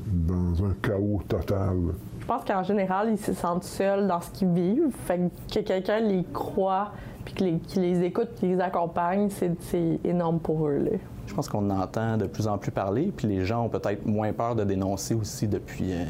[0.07, 1.76] dans un chaos total.
[2.20, 4.93] Je pense qu'en général, ils se sentent seuls dans ce qu'ils vivent.
[5.07, 6.93] Fait que quelqu'un les croit,
[7.24, 10.78] puis qu'ils les, les écoute, qui les accompagne, c'est énorme pour eux.
[10.78, 10.99] Là.
[11.30, 14.32] Je pense qu'on entend de plus en plus parler, puis les gens ont peut-être moins
[14.32, 16.05] peur de dénoncer aussi depuis, euh,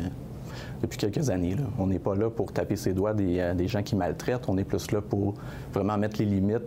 [0.83, 1.55] depuis quelques années.
[1.55, 1.65] Là.
[1.79, 4.59] On n'est pas là pour taper ses doigts des, euh, des, gens qui maltraitent, on
[4.59, 5.35] est plus là pour
[5.73, 6.63] vraiment mettre les limites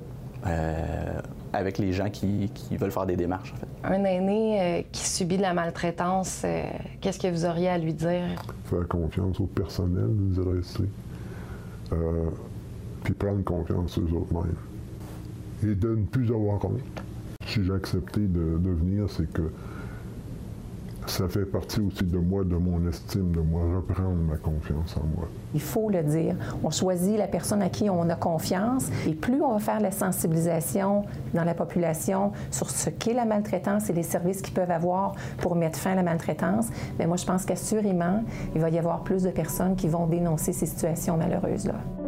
[0.46, 1.20] euh,
[1.54, 3.54] avec les gens qui, qui, veulent faire des démarches.
[3.54, 3.68] En fait.
[3.96, 6.64] Un aîné euh, qui subit de la maltraitance, euh,
[7.00, 8.42] qu'est-ce que vous auriez à lui dire?
[8.66, 10.90] Faire confiance au personnel de rester.
[11.94, 12.26] Euh,
[13.04, 14.56] puis prendre confiance aux autres-mêmes.
[15.64, 16.80] Et de ne plus avoir honte.
[17.46, 19.52] Si j'ai accepté de, de venir, c'est que
[21.08, 25.06] ça fait partie aussi de moi, de mon estime de moi, reprendre ma confiance en
[25.16, 25.28] moi.
[25.54, 26.36] Il faut le dire.
[26.64, 29.92] On choisit la personne à qui on a confiance et plus on va faire la
[29.92, 35.14] sensibilisation dans la population sur ce qu'est la maltraitance et les services qu'ils peuvent avoir
[35.40, 38.24] pour mettre fin à la maltraitance, mais moi je pense qu'assurément,
[38.56, 42.03] il va y avoir plus de personnes qui vont dénoncer ces situations malheureuses-là.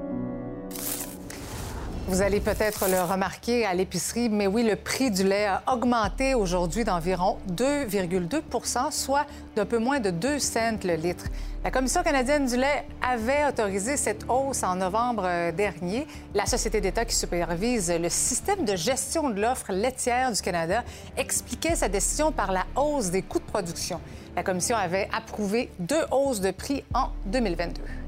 [2.07, 6.35] Vous allez peut-être le remarquer à l'épicerie, mais oui, le prix du lait a augmenté
[6.35, 9.25] aujourd'hui d'environ 2,2% soit
[9.55, 11.25] d'un peu moins de 2 cents le litre.
[11.63, 16.05] La Commission canadienne du lait avait autorisé cette hausse en novembre euh, dernier.
[16.35, 20.83] La Société d'État qui supervise le système de gestion de l'offre laitière du Canada
[21.17, 23.99] expliquait sa décision par la hausse des coûts de production.
[24.35, 28.04] La Commission avait approuvé deux hausses de prix en 2022.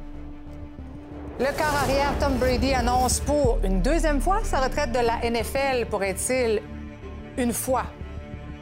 [1.40, 5.86] Le quart arrière Tom Brady annonce pour une deuxième fois sa retraite de la NFL.
[5.86, 6.64] Pourrait-il
[7.38, 7.84] une fois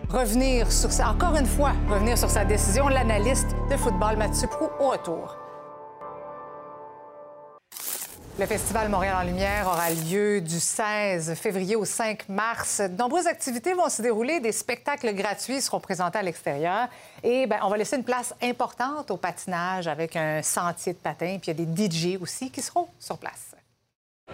[0.10, 2.90] revenir sur sa, encore une fois revenir sur sa décision?
[2.90, 5.38] L'analyste de football Mathieu Prou au retour.
[8.38, 12.82] Le Festival Montréal en Lumière aura lieu du 16 février au 5 mars.
[12.82, 14.42] De nombreuses activités vont se dérouler.
[14.42, 16.90] Des spectacles gratuits seront présentés à l'extérieur.
[17.24, 21.38] Et bien, on va laisser une place importante au patinage avec un sentier de patin.
[21.42, 23.56] Puis il y a des DJ aussi qui seront sur place.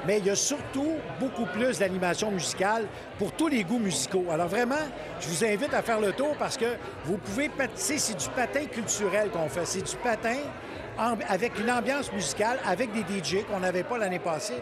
[0.08, 2.88] Mais il y a surtout beaucoup plus d'animation musicale
[3.20, 4.26] pour tous les goûts musicaux.
[4.32, 4.82] Alors vraiment,
[5.20, 6.76] je vous invite à faire le tour parce que
[7.06, 7.99] vous pouvez patiner.
[7.99, 9.66] C'est du patin culturel qu'on fait.
[9.66, 10.38] C'est du patin
[10.98, 14.62] avec une ambiance musicale, avec des DJ qu'on n'avait pas l'année passée.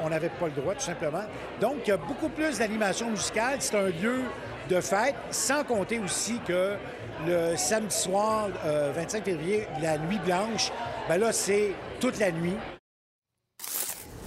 [0.00, 1.22] On n'avait pas le droit, tout simplement.
[1.60, 3.56] Donc, il y a beaucoup plus d'animation musicale.
[3.60, 4.22] C'est un lieu
[4.68, 6.74] de fête, sans compter aussi que
[7.26, 8.48] le samedi soir,
[8.94, 10.72] 25 euh, février, la nuit blanche,
[11.08, 12.56] ben là, c'est toute la nuit.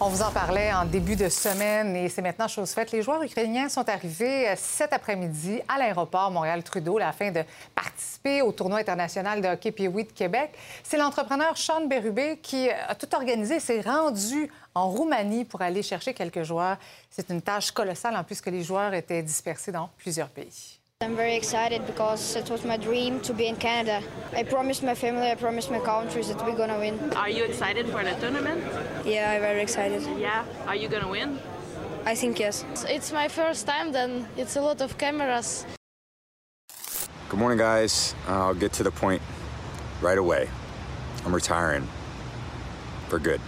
[0.03, 2.91] On vous en parlait en début de semaine et c'est maintenant chose faite.
[2.91, 7.43] Les joueurs ukrainiens sont arrivés euh, cet après-midi à l'aéroport Montréal-Trudeau afin de
[7.75, 10.57] participer au tournoi international de hockey de Québec.
[10.81, 16.15] C'est l'entrepreneur Sean Berube qui a tout organisé, s'est rendu en Roumanie pour aller chercher
[16.15, 16.77] quelques joueurs.
[17.11, 20.80] C'est une tâche colossale en plus que les joueurs étaient dispersés dans plusieurs pays.
[21.01, 24.03] I'm very excited because it was my dream to be in Canada.
[24.33, 27.11] I promised my family, I promised my country that we're gonna win.
[27.15, 28.63] Are you excited for the tournament?
[29.03, 30.03] Yeah, I'm very excited.
[30.19, 30.45] Yeah.
[30.67, 31.39] Are you gonna win?
[32.05, 32.65] I think yes.
[32.87, 35.65] It's my first time, then it's a lot of cameras.
[37.29, 38.13] Good morning, guys.
[38.27, 39.23] I'll get to the point
[40.01, 40.49] right away.
[41.25, 41.87] I'm retiring
[43.09, 43.41] for good.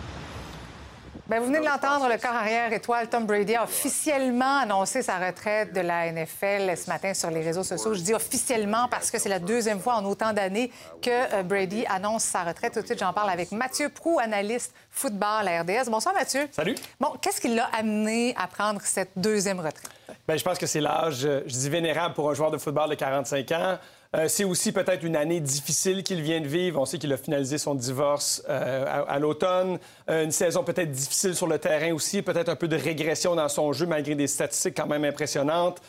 [1.26, 5.20] Bien, vous venez de l'entendre, le corps arrière étoile Tom Brady a officiellement annoncé sa
[5.20, 7.94] retraite de la NFL ce matin sur les réseaux sociaux.
[7.94, 10.70] Je dis officiellement parce que c'est la deuxième fois en autant d'années
[11.02, 12.74] que euh, Brady annonce sa retraite.
[12.74, 15.90] Tout de suite, j'en parle avec Mathieu Prou, analyste football à RDS.
[15.90, 16.50] Bonsoir, Mathieu.
[16.52, 16.76] Salut.
[17.00, 19.90] Bon, qu'est-ce qui l'a amené à prendre cette deuxième retraite?
[20.28, 22.90] Bien, je pense que c'est l'âge, euh, je dis vénérable pour un joueur de football
[22.90, 23.78] de 45 ans.
[24.16, 26.80] Euh, c'est aussi peut-être une année difficile qu'il vient de vivre.
[26.80, 29.80] On sait qu'il a finalisé son divorce euh, à, l'automne.
[30.10, 32.22] Euh, une saison peut-être difficile sur le terrain aussi.
[32.22, 35.82] Peut-être un peu de régression dans son jeu malgré des statistiques quand même impressionnantes.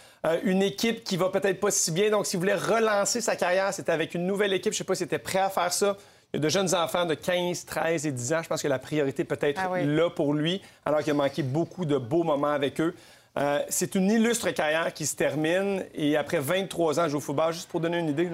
[0.43, 2.11] une équipe qui va peut-être pas si bien.
[2.11, 4.73] Donc, s'il voulait relancer sa carrière, c'était avec une nouvelle équipe.
[4.73, 5.97] Je sais pas s'il était prêt à faire ça.
[6.35, 8.43] Il y a de jeunes enfants de 15, 13 et 10 ans.
[8.43, 11.45] Je pense que la priorité peut être ah là pour lui, alors qu'il a manqué
[11.45, 12.93] beaucoup de beaux moments avec eux.
[13.37, 17.21] Euh, c'est une illustre carrière qui se termine et après 23 ans, je joue au
[17.21, 17.53] football.
[17.53, 18.31] Juste pour donner une idée,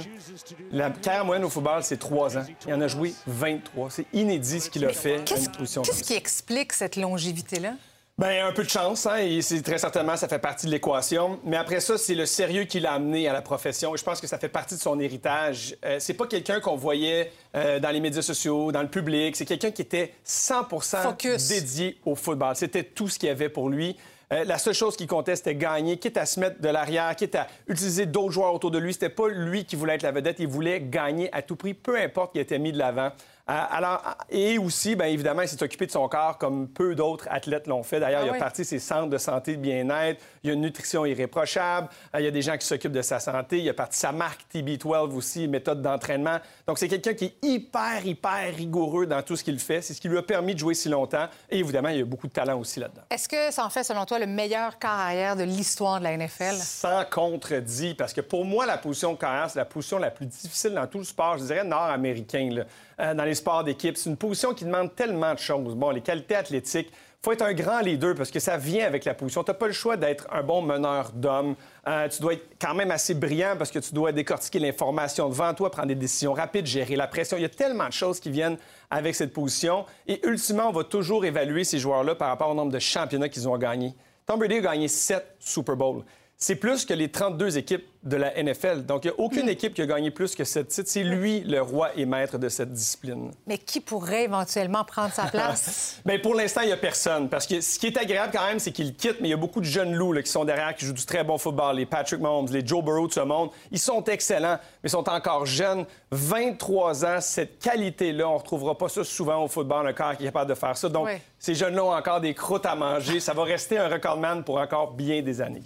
[0.71, 2.45] la carrière moyenne au football, c'est 3 ans.
[2.67, 3.91] Il en a joué 23.
[3.91, 5.25] C'est inédit ce qu'il a fait.
[5.25, 7.75] Qu'est-ce qui explique cette longévité-là?
[8.21, 11.41] Bien, un peu de chance, hein, et c'est très certainement, ça fait partie de l'équation.
[11.43, 13.95] Mais après ça, c'est le sérieux qui l'a amené à la profession.
[13.95, 15.75] Et je pense que ça fait partie de son héritage.
[15.87, 19.37] Euh, c'est pas quelqu'un qu'on voyait euh, dans les médias sociaux, dans le public.
[19.37, 22.55] C'est quelqu'un qui était 100% dédié au football.
[22.57, 23.97] C'était tout ce qu'il y avait pour lui.
[24.33, 27.35] Euh, la seule chose qui comptait, c'était gagner, quitte à se mettre de l'arrière, quitte
[27.35, 28.93] à utiliser d'autres joueurs autour de lui.
[28.93, 31.99] C'était pas lui qui voulait être la vedette, il voulait gagner à tout prix, peu
[31.99, 33.11] importe qui était mis de l'avant.
[33.51, 37.27] Euh, alors, et aussi, bien évidemment, il s'est occupé de son corps comme peu d'autres
[37.31, 37.99] athlètes l'ont fait.
[37.99, 40.23] D'ailleurs, ah il a parti ses centres de santé de bien-être.
[40.45, 41.89] Il y a une nutrition irréprochable.
[42.15, 43.59] Euh, il y a des gens qui s'occupent de sa santé.
[43.59, 46.39] Il a parti sa marque TB12 aussi, méthode d'entraînement.
[46.67, 49.83] Donc, c'est quelqu'un qui est hyper, hyper rigoureux dans tout ce qu'il fait.
[49.83, 51.27] C'est ce qui lui a permis de jouer si longtemps.
[51.51, 53.03] Et évidemment, il y a beaucoup de talent aussi là-dedans.
[53.11, 56.55] Est-ce que ça en fait, selon toi, le meilleur carrière de l'histoire de la NFL?
[56.55, 60.27] Sans contredit, parce que pour moi, la position de carrière, c'est la position la plus
[60.27, 62.65] difficile dans tout le sport, je dirais nord-américain.
[63.01, 63.97] Euh, dans les sports d'équipe.
[63.97, 65.75] C'est une position qui demande tellement de choses.
[65.75, 66.93] Bon, les qualités athlétiques,
[67.23, 69.43] faut être un grand leader parce que ça vient avec la position.
[69.43, 71.55] Tu n'as pas le choix d'être un bon meneur d'hommes.
[71.89, 75.55] Euh, tu dois être quand même assez brillant parce que tu dois décortiquer l'information devant
[75.55, 77.39] toi, prendre des décisions rapides, gérer la pression.
[77.39, 78.59] Il y a tellement de choses qui viennent
[78.91, 79.87] avec cette position.
[80.07, 83.49] Et ultimement, on va toujours évaluer ces joueurs-là par rapport au nombre de championnats qu'ils
[83.49, 83.95] ont gagnés.
[84.27, 86.05] Tom Brady a gagné sept Super Bowls.
[86.43, 88.87] C'est plus que les 32 équipes de la NFL.
[88.87, 89.51] Donc, il n'y a aucune hmm.
[89.51, 90.89] équipe qui a gagné plus que cette titre.
[90.89, 93.31] C'est lui le roi et maître de cette discipline.
[93.47, 96.01] Mais qui pourrait éventuellement prendre sa place?
[96.07, 97.29] Bien, pour l'instant, il n'y a personne.
[97.29, 99.37] Parce que ce qui est agréable quand même, c'est qu'il quitte, mais il y a
[99.37, 101.77] beaucoup de jeunes loups qui sont derrière, qui jouent du très bon football.
[101.77, 103.51] Les Patrick Mahomes, les Joe Burrow de ce monde.
[103.71, 105.85] Ils sont excellents, mais ils sont encore jeunes.
[106.11, 110.23] 23 ans, cette qualité-là, on ne retrouvera pas ça souvent au football, un corps qui
[110.23, 110.89] est capable de faire ça.
[110.89, 111.07] Donc,
[111.39, 113.21] ces jeunes-là ont encore des croûtes à manger.
[113.21, 115.63] Ça va rester un recordman pour encore bien des années.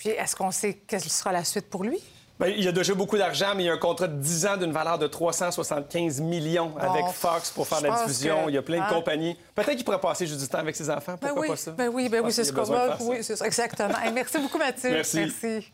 [0.00, 1.98] Puis est-ce qu'on sait quelle sera la suite pour lui?
[2.38, 4.56] Bien, il a déjà beaucoup d'argent, mais il y a un contrat de 10 ans
[4.56, 8.48] d'une valeur de 375 millions avec Fox pour faire la diffusion.
[8.48, 8.88] Il y a plein de hein?
[8.88, 9.36] compagnies.
[9.54, 11.16] Peut-être qu'il pourrait passer juste du temps avec ses enfants.
[11.20, 11.72] Ben Pourquoi pas ça?
[11.72, 12.96] Ben oui, ben oui, c'est ce qu'on va.
[13.02, 13.92] Oui, c'est ça, exactement.
[14.14, 14.90] merci beaucoup, Mathieu.
[14.90, 15.18] Merci.
[15.18, 15.70] merci.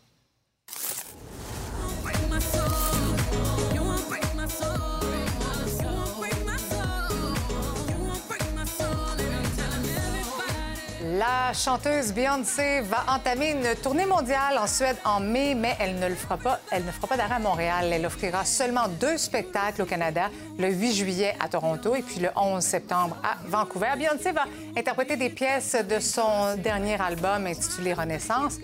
[11.17, 16.13] La chanteuse Beyoncé va entamer une tournée mondiale en Suède en mai, mais elle ne
[16.13, 16.59] fera pas.
[16.69, 17.89] Fera pas d'arrêt à Montréal.
[17.91, 22.29] Elle offrira seulement deux spectacles au Canada, le 8 juillet à Toronto et puis le
[22.35, 23.93] 11 septembre à Vancouver.
[23.97, 24.43] Beyoncé va
[24.77, 28.59] interpréter des pièces de son dernier album intitulé Renaissance,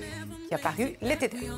[0.47, 1.49] qui a paru l'été dernier.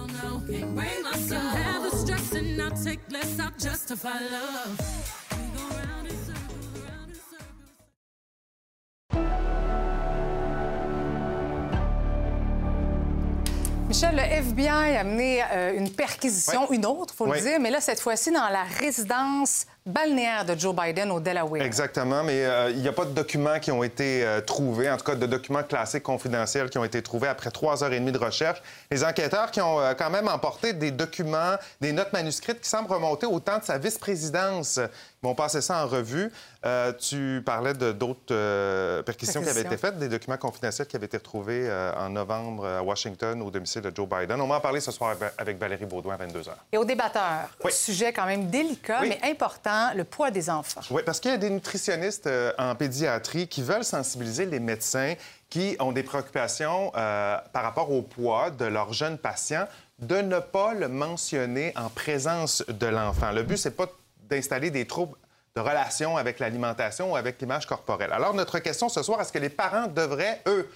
[13.96, 17.70] Michel, le FBI a mené euh, une perquisition, une autre, il faut le dire, mais
[17.70, 21.62] là, cette fois-ci, dans la résidence balnéaire de Joe Biden au Delaware.
[21.62, 24.98] Exactement, mais euh, il n'y a pas de documents qui ont été euh, trouvés, en
[24.98, 28.12] tout cas de documents classés confidentiels qui ont été trouvés après trois heures et demie
[28.12, 28.64] de recherche.
[28.90, 32.92] Les enquêteurs qui ont euh, quand même emporté des documents, des notes manuscrites qui semblent
[32.92, 34.80] remonter au temps de sa vice-présidence.
[35.24, 36.32] Ils vont passer ça en revue.
[36.66, 40.96] Euh, tu parlais de d'autres euh, perquisitions qui avaient été faites, des documents confidentiels qui
[40.96, 44.40] avaient été retrouvés euh, en novembre à Washington au domicile de Joe Biden.
[44.40, 46.50] On va en parler ce soir avec Valérie Baudouin à 22 h.
[46.72, 50.82] Et au débatteur, sujet quand même délicat, mais important, le poids des enfants.
[50.92, 55.16] Oui, parce qu'il y a des nutritionnistes en pédiatrie qui veulent sensibiliser les médecins
[55.50, 59.68] qui ont des préoccupations par rapport au poids de leurs jeunes patients
[60.00, 63.32] de ne pas le mentionner en présence de l'enfant.
[63.32, 63.88] Le but, c'est pas
[64.30, 65.18] d'installer des troubles
[65.56, 68.12] de relation avec l'alimentation ou avec l'image corporelle.
[68.12, 70.70] Alors, notre question ce soir, est-ce que les parents devraient, eux,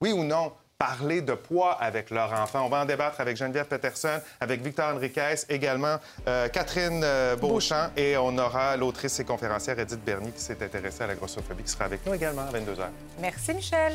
[0.00, 2.64] oui ou non, parler de poids avec leur enfant?
[2.64, 5.96] On va en débattre avec Geneviève Peterson, avec Victor Henriquez, également
[6.28, 11.02] euh, Catherine euh, Beauchamp, et on aura l'autrice et conférencière Edith Bernier qui s'est intéressée
[11.02, 12.84] à la grossophobie, qui sera avec nous également à 22 h.
[13.20, 13.94] Merci, Michel.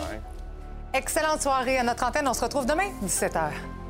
[0.93, 2.28] Excellente soirée à notre antenne.
[2.28, 3.85] On se retrouve demain, 17 h.